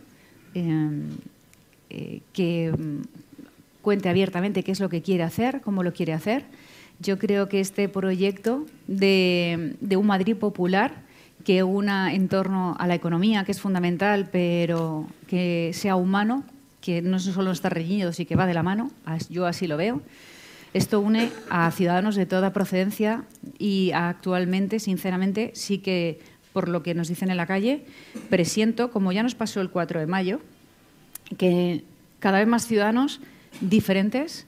[0.55, 0.91] eh,
[1.91, 3.03] eh, que mm,
[3.83, 6.45] cuente abiertamente qué es lo que quiere hacer, cómo lo quiere hacer.
[7.01, 11.03] Yo creo que este proyecto de, de un Madrid popular
[11.45, 16.45] que una en torno a la economía, que es fundamental, pero que sea humano,
[16.81, 18.91] que no solo está reñido, sino que va de la mano,
[19.31, 20.03] yo así lo veo.
[20.73, 23.25] Esto une a ciudadanos de toda procedencia
[23.59, 26.19] y actualmente, sinceramente, sí que,
[26.53, 27.85] por lo que nos dicen en la calle,
[28.29, 30.41] presiento, como ya nos pasó el 4 de mayo,
[31.39, 31.85] que
[32.19, 33.21] cada vez más ciudadanos
[33.61, 34.47] diferentes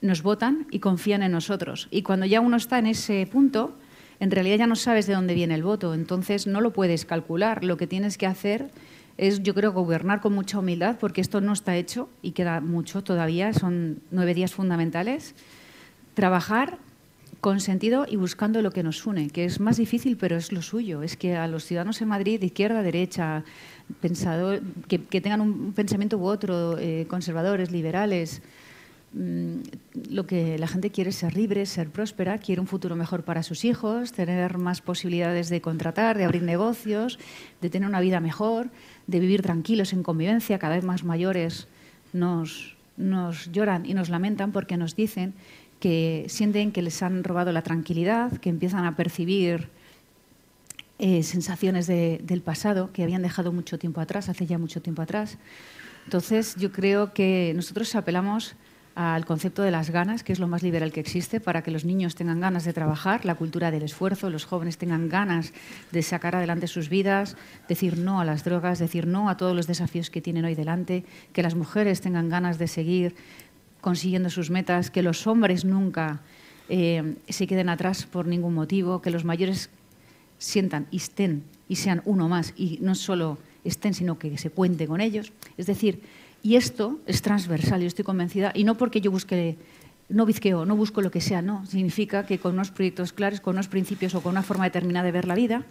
[0.00, 1.88] nos votan y confían en nosotros.
[1.90, 3.76] Y cuando ya uno está en ese punto,
[4.20, 7.64] en realidad ya no sabes de dónde viene el voto, entonces no lo puedes calcular.
[7.64, 8.70] Lo que tienes que hacer
[9.16, 13.02] es, yo creo, gobernar con mucha humildad, porque esto no está hecho y queda mucho
[13.02, 15.34] todavía, son nueve días fundamentales.
[16.14, 16.78] Trabajar
[17.40, 20.62] con sentido y buscando lo que nos une, que es más difícil, pero es lo
[20.62, 21.02] suyo.
[21.02, 23.44] Es que a los ciudadanos en Madrid, de izquierda, derecha,
[24.00, 28.42] pensador, que, tengan un pensamiento u otro, eh, conservadores, liberales,
[29.14, 33.42] lo que la gente quiere es ser libre, ser próspera, quiere un futuro mejor para
[33.42, 37.18] sus hijos, tener más posibilidades de contratar, de abrir negocios,
[37.60, 38.68] de tener una vida mejor,
[39.06, 40.58] de vivir tranquilos en convivencia.
[40.58, 41.68] Cada vez más mayores
[42.12, 45.32] nos, nos lloran y nos lamentan porque nos dicen
[45.80, 49.68] que sienten que les han robado la tranquilidad, que empiezan a percibir
[50.98, 55.38] eh, sensaciones del pasado que habían dejado mucho tiempo atrás, hace ya mucho tiempo atrás.
[56.04, 58.56] Entonces, yo creo que nosotros apelamos
[58.98, 61.84] al concepto de las ganas, que es lo más liberal que existe, para que los
[61.84, 65.52] niños tengan ganas de trabajar, la cultura del esfuerzo, los jóvenes tengan ganas
[65.92, 67.36] de sacar adelante sus vidas,
[67.68, 71.04] decir no a las drogas, decir no a todos los desafíos que tienen hoy delante,
[71.32, 73.14] que las mujeres tengan ganas de seguir
[73.80, 76.20] consiguiendo sus metas, que los hombres nunca
[76.68, 79.70] eh, se queden atrás por ningún motivo, que los mayores
[80.38, 84.88] sientan y estén y sean uno más y no solo estén, sino que se cuente
[84.88, 85.32] con ellos.
[85.56, 86.02] Es decir,
[86.48, 89.58] y esto es transversal, yo estoy convencida, y no porque yo busque,
[90.08, 91.66] no bizqueo, no busco lo que sea, no.
[91.66, 95.12] Significa que con unos proyectos claros, con unos principios o con una forma determinada de
[95.12, 95.66] ver la vida,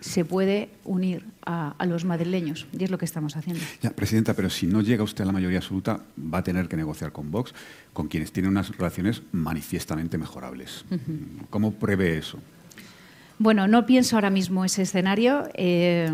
[0.00, 2.66] se puede unir a, los madrileños.
[2.76, 3.62] Y es lo que estamos haciendo.
[3.80, 6.76] Ya, Presidenta, pero si no llega usted a la mayoría absoluta, va a tener que
[6.76, 7.54] negociar con Vox,
[7.92, 10.84] con quienes tienen unas relaciones manifiestamente mejorables.
[11.50, 12.40] ¿Cómo prevé eso?
[13.38, 15.48] Bueno, no pienso ahora mismo ese escenario.
[15.54, 16.10] Eh,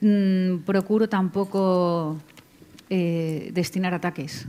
[0.00, 2.16] Mm, procuro tampoco
[2.88, 4.46] eh, destinar ataques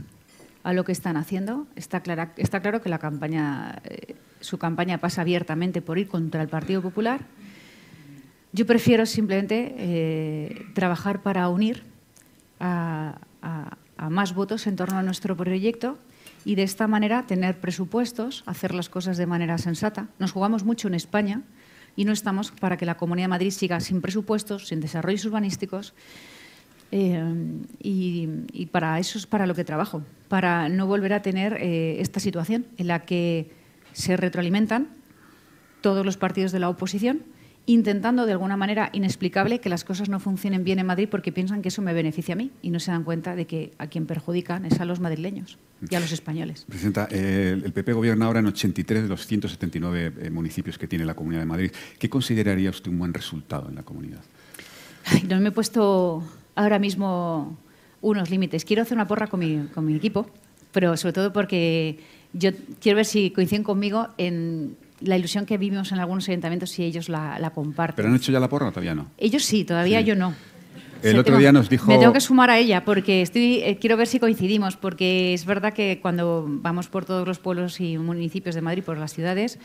[0.62, 1.66] a lo que están haciendo.
[1.74, 2.02] Está,
[2.36, 6.82] está claro que la campaña, eh, su campaña pasa abiertamente por ir contra el Partido
[6.82, 7.20] Popular.
[8.52, 11.84] Yo prefiero simplemente eh, trabajar para unir
[12.58, 13.18] a,
[14.10, 15.98] más votos en torno a nuestro proyecto
[16.44, 20.08] y de esta manera tener presupuestos, hacer las cosas de manera sensata.
[20.18, 21.42] Nos jugamos mucho en España
[22.00, 25.92] y no estamos para que la Comunidad de Madrid siga sin presupuestos, sin desarrollos urbanísticos.
[26.92, 27.22] Eh,
[27.78, 32.18] y, para eso es para lo que trabajo, para no volver a tener eh, esta
[32.18, 33.50] situación en la que
[33.92, 34.88] se retroalimentan
[35.82, 37.20] todos los partidos de la oposición
[37.66, 41.62] intentando de alguna manera inexplicable que las cosas no funcionen bien en Madrid porque piensan
[41.62, 44.06] que eso me beneficia a mí y no se dan cuenta de que a quien
[44.06, 45.58] perjudican es a los madrileños
[45.88, 46.66] y a los españoles.
[46.68, 51.14] Presidenta, el PP gobierna ahora en 83 de los 179 eh, municipios que tiene la
[51.14, 51.70] Comunidad de Madrid.
[51.98, 54.20] ¿Qué consideraría usted un buen resultado en la comunidad?
[55.28, 56.22] no me he puesto
[56.54, 57.56] ahora mismo
[58.00, 58.64] unos límites.
[58.64, 60.28] Quiero hacer una porra con mi, con mi equipo,
[60.72, 62.00] pero sobre todo porque
[62.32, 62.50] yo
[62.80, 67.08] quiero ver si coinciden conmigo en la ilusión que vivimos en algunos ayuntamientos si ellos
[67.08, 67.96] la, comparten.
[67.96, 69.06] ¿Pero han hecho ya la porra todavía no?
[69.18, 70.34] Ellos sí, todavía yo no.
[71.02, 71.90] El otro día nos dijo...
[71.90, 75.46] Me tengo que sumar a ella porque estoy, eh, quiero ver si coincidimos, porque es
[75.46, 79.58] verdad que cuando vamos por todos los pueblos y municipios de Madrid, por las ciudades,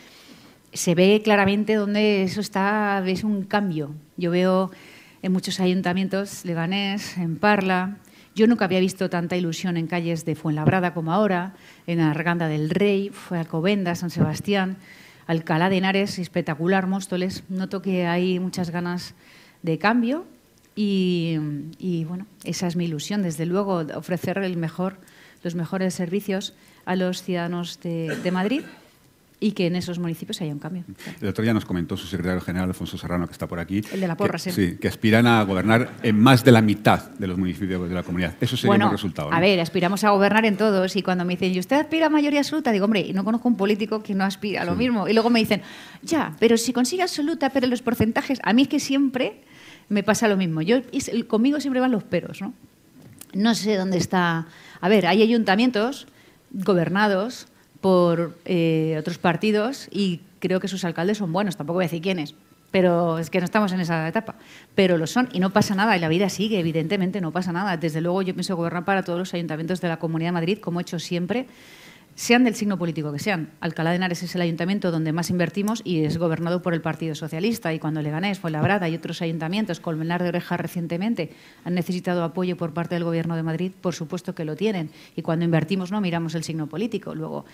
[0.71, 3.93] se ve claramente donde eso está, es un cambio.
[4.15, 4.71] Yo veo
[5.21, 7.97] en muchos ayuntamientos, Leganés, en Parla,
[8.35, 11.53] yo nunca había visto tanta ilusión en calles de Fuenlabrada como ahora,
[11.87, 14.75] en Arganda del Rey, fue Alcobenda, San Sebastián,
[15.27, 17.43] Alcalá de Henares, espectacular, Móstoles.
[17.49, 19.15] Noto que hay muchas ganas
[19.63, 20.25] de cambio
[20.75, 21.37] y,
[22.07, 24.97] bueno, esa es mi ilusión, desde luego, ofrecer el mejor,
[25.41, 26.53] los mejores servicios
[26.85, 28.61] a los ciudadanos de, Madrid
[29.39, 30.83] y que en esos municipios haya un cambio.
[31.21, 33.81] El otro día nos comentó su secretario general, Alfonso Serrano, que está por aquí.
[33.91, 34.77] El de la porra, que, sí.
[34.79, 38.35] que aspiran a gobernar en más de la mitad de los municipios de la comunidad.
[38.39, 39.31] Eso sería bueno, un resultado.
[39.31, 42.09] A ver, aspiramos a gobernar en todos y cuando me dicen, ¿y usted aspira a
[42.09, 42.71] mayoría absoluta?
[42.71, 45.07] Digo, hombre, no conozco un político que no aspira a lo mismo.
[45.07, 45.61] Y luego me dicen,
[46.01, 49.41] ya, pero si consigue absoluta, pero los porcentajes, a mí es que siempre
[49.89, 50.61] me pasa lo mismo.
[50.61, 50.81] Yo,
[51.27, 52.53] conmigo siempre van los peros, ¿no?
[53.33, 54.47] No sé dónde está.
[54.79, 56.07] A ver, hay ayuntamientos
[56.51, 57.47] gobernados
[57.85, 62.01] por eh, otros partidos y creo que sus alcaldes son buenos, tampoco voy a decir
[62.01, 62.33] quiénes,
[62.71, 64.33] pero es que no estamos en esa etapa.
[64.73, 67.77] Pero lo son y no pasa nada y la vida sigue, evidentemente no pasa nada.
[67.77, 70.79] Desde luego yo pienso gobernar para todos los ayuntamientos de la Comunidad de Madrid, como
[70.79, 71.45] he hecho siempre
[72.15, 73.51] sean del signo político que sean.
[73.59, 77.13] Alcalá de Henares es el ayuntamiento donde más invertimos y es gobernado por el Partido
[77.13, 77.73] Socialista.
[77.73, 81.31] Y cuando Leganés, Brada y otros ayuntamientos, Colmenar de Oreja recientemente,
[81.65, 84.89] han necesitado apoyo por parte del Gobierno de Madrid, por supuesto que lo tienen.
[85.15, 87.13] Y cuando invertimos no miramos el signo político.
[87.13, 87.45] Luego,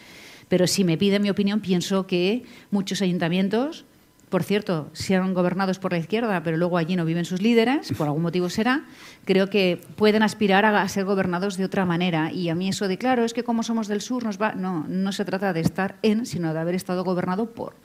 [0.47, 3.85] pero si me pide mi opinión, pienso que muchos ayuntamientos
[4.31, 8.07] por cierto, sean gobernados por la izquierda, pero luego allí no viven sus líderes, por
[8.07, 8.85] algún motivo será,
[9.25, 12.31] creo que pueden aspirar a ser gobernados de otra manera.
[12.31, 14.53] Y a mí eso de, claro, es que como somos del sur nos va...
[14.53, 17.75] No, no se trata de estar en, sino de haber estado gobernado por.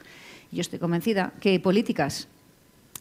[0.53, 2.29] Yo estoy convencida que políticas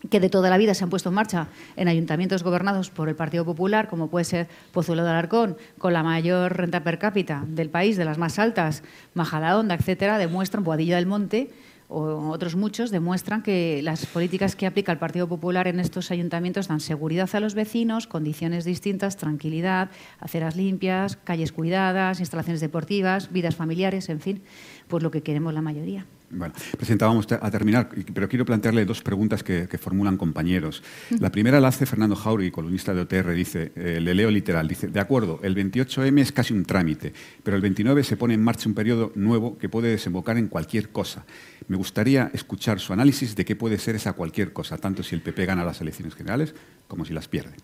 [0.09, 3.15] que de toda la vida se han puesto en marcha en ayuntamientos gobernados por el
[3.15, 7.69] Partido Popular, como puede ser Pozuelo de Alarcón, con la mayor renta per cápita del
[7.69, 8.81] país, de las más altas,
[9.13, 11.51] Majadahonda, etcétera, demuestran, Boadilla del Monte,
[11.87, 16.67] o otros muchos demuestran que las políticas que aplica el Partido Popular en estos ayuntamientos
[16.67, 23.55] dan seguridad a los vecinos, condiciones distintas, tranquilidad, aceras limpias, calles cuidadas, instalaciones deportivas, vidas
[23.55, 24.41] familiares, en fin,
[24.87, 26.05] pues lo que queremos la mayoría.
[26.29, 30.81] Bueno, Presidenta, vamos a terminar, pero quiero plantearle dos preguntas que, formulan compañeros.
[31.19, 34.87] La primera la hace Fernando Jauregui, columnista de OTR, dice, eh, le leo literal, dice,
[34.87, 37.13] de acuerdo, el 28M es casi un trámite,
[37.43, 40.89] pero el 29 se pone en marcha un periodo nuevo que puede desembocar en cualquier
[40.89, 41.25] cosa.
[41.67, 45.21] Me gustaría escuchar su análisis de qué puede ser esa cualquier cosa, tanto si el
[45.21, 46.55] PP gana las elecciones generales
[46.87, 47.55] como si las pierde.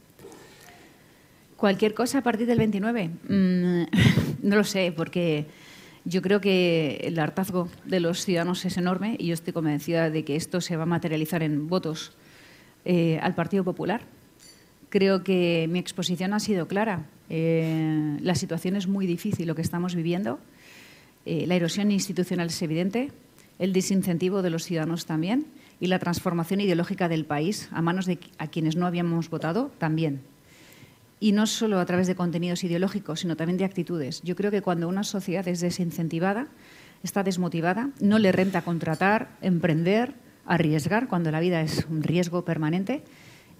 [1.62, 3.10] Cualquier cosa a partir del 29.
[3.30, 3.84] Mm,
[4.48, 5.46] no lo sé, porque
[6.06, 10.24] yo creo que el hartazgo de los ciudadanos es enorme y yo estoy convencida de
[10.24, 12.14] que esto se va a materializar en votos
[12.86, 14.02] eh, al Partido Popular.
[14.90, 17.06] Creo que mi exposición ha sido clara.
[17.30, 20.40] Eh, la situación es muy difícil, lo que estamos viviendo.
[21.26, 23.12] Eh, la erosión institucional es evidente,
[23.60, 25.46] el desincentivo de los ciudadanos también
[25.80, 30.22] y la transformación ideológica del país a manos de a quienes no habíamos votado también
[31.22, 34.22] y no solo a través de contenidos ideológicos, sino también de actitudes.
[34.24, 36.48] Yo creo que cuando una sociedad es desincentivada,
[37.04, 40.16] está desmotivada, no le renta contratar, emprender,
[40.48, 43.04] arriesgar, cuando la vida es un riesgo permanente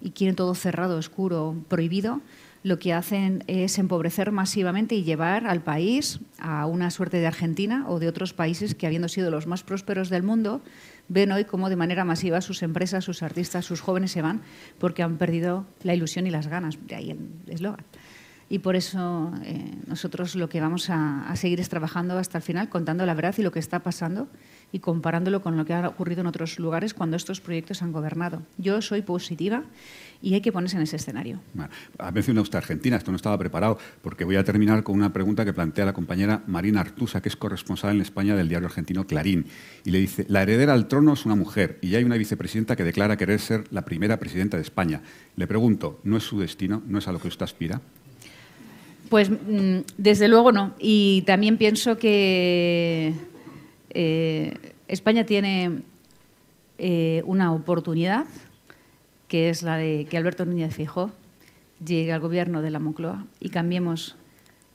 [0.02, 2.22] y quieren todo cerrado, oscuro, prohibido,
[2.64, 7.86] lo que hacen es empobrecer masivamente y llevar al país a una suerte de Argentina
[7.88, 10.62] o de otros países que, habiendo sido los más prósperos del mundo,
[11.08, 14.42] ven hoy cómo de manera masiva sus empresas, sus artistas, sus jóvenes se van
[14.78, 16.78] porque han perdido la ilusión y las ganas.
[16.88, 17.86] De ahí el eslogan.
[18.48, 22.44] Y por eso eh, nosotros lo que vamos a, a, seguir es trabajando hasta el
[22.44, 24.28] final, contando la verdad y lo que está pasando
[24.72, 28.42] y comparándolo con lo que ha ocurrido en otros lugares cuando estos proyectos han gobernado.
[28.58, 29.64] Yo soy positiva
[30.22, 31.40] y hay que ponerse en ese escenario.
[31.54, 35.12] Bueno, ha mencionado usted Argentina, esto no estaba preparado, porque voy a terminar con una
[35.12, 39.06] pregunta que plantea la compañera Marina Artusa, que es corresponsal en España del diario argentino
[39.08, 39.46] Clarín.
[39.84, 42.84] Y le dice, la heredera al trono es una mujer y hay una vicepresidenta que
[42.84, 45.02] declara querer ser la primera presidenta de España.
[45.36, 46.84] Le pregunto, ¿no es su destino?
[46.86, 47.82] ¿No es a lo que usted aspira?
[49.10, 50.74] Pues mm, desde luego no.
[50.80, 53.14] Y también pienso que
[53.94, 55.82] eh, España tiene
[56.78, 58.26] eh, una oportunidad
[59.28, 61.12] que es la de que Alberto Núñez Fijó
[61.86, 64.18] llegue al gobierno de la Moncloa y cambiemos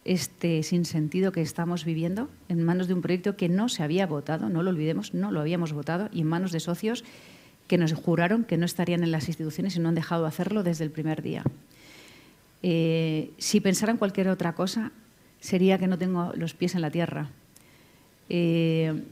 [0.06, 4.48] este sinsentido que estamos viviendo en manos de un proyecto que no se había votado,
[4.48, 7.04] no lo olvidemos, no lo habíamos votado, y en manos de socios
[7.66, 10.62] que nos juraron que no estarían en las instituciones y no han dejado de hacerlo
[10.62, 11.42] desde el primer día.
[12.62, 14.92] Eh, si pensaran cualquier otra cosa,
[15.40, 17.30] sería que no tengo los pies en la tierra.
[18.28, 19.02] Eh,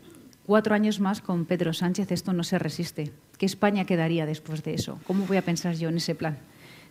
[0.46, 3.12] cuatro años más con Pedro Sánchez esto no se resiste.
[3.38, 4.98] ¿Qué España quedaría después de eso?
[5.06, 6.38] ¿Cómo voy a pensar yo en ese plan?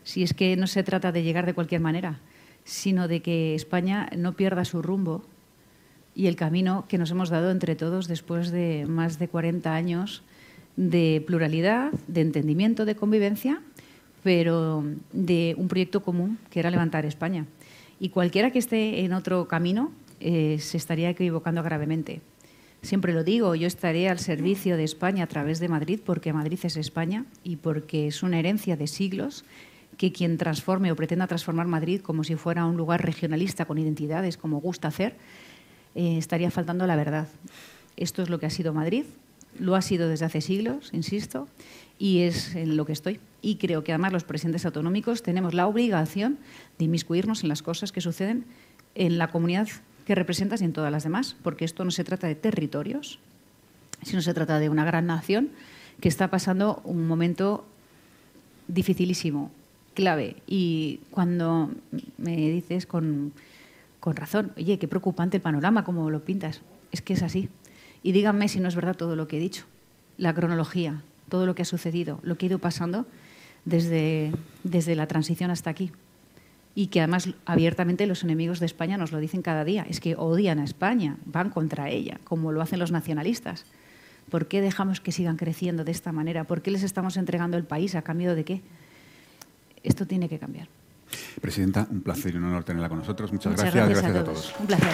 [0.03, 2.19] Si es que no se trata de llegar de cualquier manera,
[2.65, 5.23] sino de que España no pierda su rumbo
[6.15, 10.23] y el camino que nos hemos dado entre todos después de más de 40 años
[10.75, 13.61] de pluralidad, de entendimiento, de convivencia,
[14.23, 17.45] pero de un proyecto común que era levantar España.
[17.99, 22.21] Y cualquiera que esté en otro camino eh, se estaría equivocando gravemente.
[22.81, 26.59] Siempre lo digo, yo estaré al servicio de España a través de Madrid porque Madrid
[26.63, 29.45] es España y porque es una herencia de siglos
[29.97, 34.35] que quien transforme o pretenda transformar Madrid como si fuera un lugar regionalista con identidades,
[34.35, 35.15] como gusta hacer,
[35.95, 37.27] eh, estaría faltando la verdad.
[37.95, 39.05] Esto es lo que ha sido Madrid,
[39.59, 41.47] lo ha sido desde hace siglos, insisto,
[41.99, 43.19] y es en lo que estoy.
[43.41, 46.37] Y creo que además los presidentes autonómicos tenemos la obligación
[46.79, 48.45] de inmiscuirnos en las cosas que suceden
[48.95, 49.67] en la comunidad
[50.05, 53.19] que representas y en todas las demás, porque esto no se trata de territorios,
[54.01, 55.49] sino se trata de una gran nación
[56.01, 57.65] que está pasando un momento
[58.67, 59.51] dificilísimo,
[59.93, 60.37] clave.
[60.47, 61.71] Y cuando
[62.17, 63.33] me dices con,
[63.99, 67.49] con razón, oye, qué preocupante el panorama, como lo pintas, es que es así.
[68.01, 69.65] Y díganme si no es verdad todo lo que he dicho,
[70.17, 73.05] la cronología, todo lo que ha sucedido, lo que ha ido pasando
[73.65, 74.31] desde,
[74.63, 75.91] desde la transición hasta aquí.
[76.75, 79.85] Y que además abiertamente los enemigos de España nos lo dicen cada día.
[79.87, 83.65] Es que odian a España, van contra ella, como lo hacen los nacionalistas.
[84.29, 86.45] ¿Por qué dejamos que sigan creciendo de esta manera?
[86.45, 88.61] ¿Por qué les estamos entregando el país a cambio de qué?
[89.83, 90.67] Esto tiene que cambiar.
[91.41, 93.31] Presidenta, un placer y un honor tenerla con nosotros.
[93.31, 93.89] Muchas, gracias.
[93.89, 94.55] Gracias, a todos.
[94.59, 94.93] Un placer.